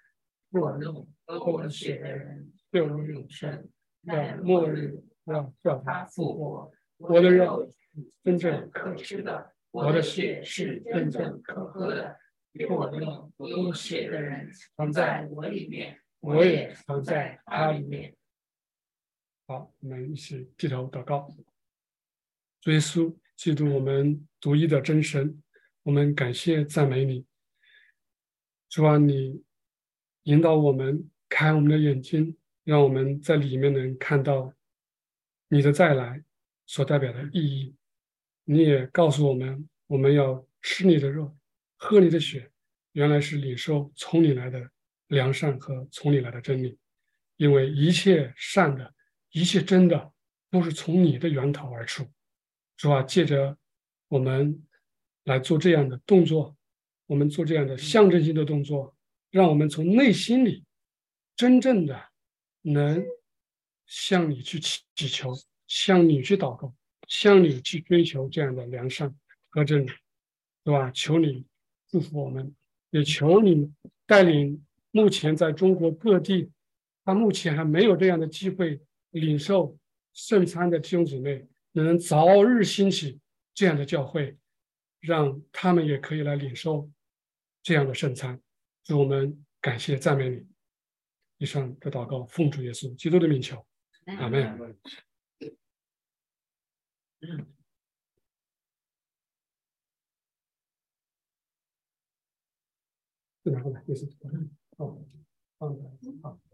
[0.49, 3.69] 我肉喝我血的人就有永生，
[4.05, 6.69] 在末日要叫他复活。
[6.97, 9.53] 我的肉是真正可吃的。
[9.72, 12.18] 我的血是真正可喝的，
[12.51, 12.99] 有我的
[13.38, 18.14] 有血的人藏在我里面，我也藏在他里面。
[19.45, 21.34] 好，我们一起低头祷告。
[22.59, 25.41] 主耶稣，基督我们独一的真神，
[25.88, 27.26] 我们感谢赞美你。
[28.68, 29.41] 主啊，你
[30.23, 32.35] 引导我们，开我们的眼睛，
[32.65, 34.53] 让我们在里面能看到
[35.47, 36.22] 你的再来
[36.65, 37.73] 所代表的意义。
[38.43, 41.38] 你也告诉我们，我们要吃你的肉，
[41.77, 42.51] 喝你的血，
[42.91, 44.69] 原来是领受从你来的
[45.07, 46.77] 良善和从你来的真理。
[47.38, 48.93] 因为一切善的、
[49.31, 50.11] 一切真的，
[50.51, 52.05] 都是从你的源头而出。
[52.76, 53.57] 主啊，借着
[54.09, 54.66] 我们
[55.27, 56.55] 来做这样的动作，
[57.05, 58.95] 我们做这样的象征性的动作，
[59.29, 60.63] 让我们从内心里
[61.35, 62.01] 真正的
[62.61, 63.05] 能
[63.85, 65.33] 向你去祈祈求，
[65.67, 66.73] 向你去祷告，
[67.09, 69.13] 向你去追求这样的良善
[69.49, 70.89] 和真理，是吧？
[70.91, 71.45] 求你
[71.89, 72.55] 祝福我们，
[72.91, 73.69] 也求你
[74.05, 76.49] 带领目前在中国各地，
[77.03, 78.79] 他目前还没有这样的机会
[79.09, 79.77] 领受
[80.13, 83.19] 圣餐的弟兄姊妹，能早日兴起
[83.53, 84.37] 这样的教会，
[84.99, 86.90] 让他们也可以来领受
[87.64, 88.41] 这样的圣餐。
[88.84, 90.48] 主我们感谢赞美你。
[91.40, 93.64] 以上的祷告，奉主耶稣基督的名求，
[94.06, 94.57] 阿门。
[103.44, 104.06] 拿过来，也是，
[104.78, 104.99] 哦，
[105.57, 105.84] 放在，
[106.22, 106.47] 好。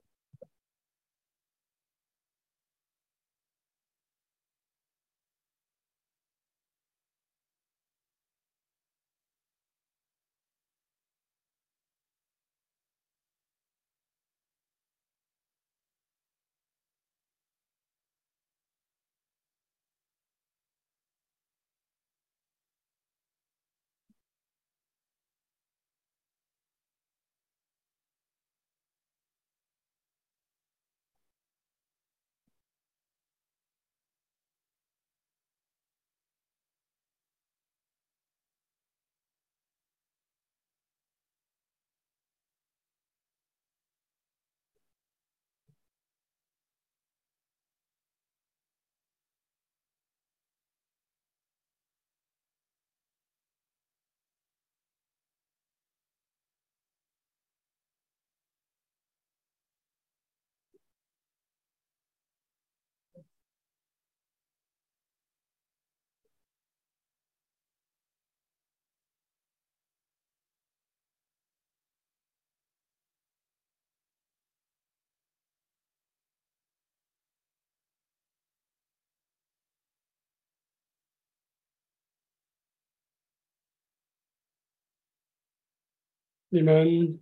[86.54, 87.20] 你们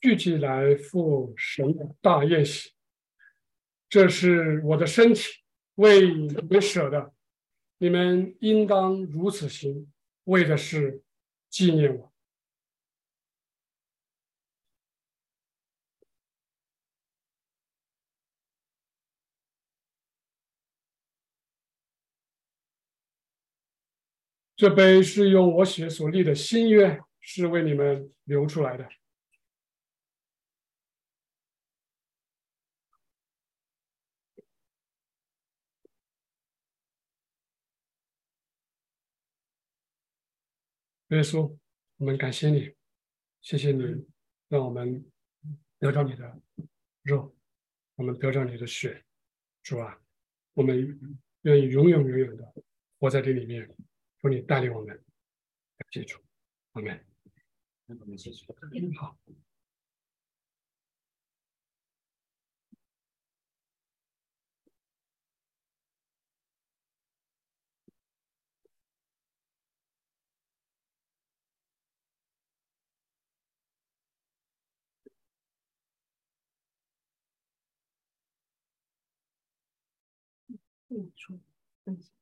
[0.00, 2.72] 聚集来赴神的大宴席，
[3.88, 5.22] 这是我的身体，
[5.76, 7.14] 为你们舍的。
[7.78, 9.88] 你们应当如此行，
[10.24, 11.04] 为的是
[11.48, 12.12] 纪念我。
[24.56, 27.00] 这杯是用我血所立的新约。
[27.22, 28.86] 是为你们留出来的。
[41.08, 41.58] 耶稣，
[41.98, 42.74] 我们感谢你，
[43.42, 43.82] 谢谢你
[44.48, 45.04] 让我们
[45.78, 46.40] 得到你的
[47.02, 47.36] 肉，
[47.96, 49.04] 我们得到你的血，
[49.62, 50.00] 主啊，
[50.54, 50.74] 我们
[51.42, 52.54] 愿意永永远远的
[52.98, 53.68] 活在这里面，
[54.22, 54.96] 求你带领我们，
[55.76, 56.18] 感谢主，
[56.72, 57.11] 阿门。
[58.94, 59.16] 好。
[80.88, 81.38] 嗯，说
[81.84, 82.21] 分享。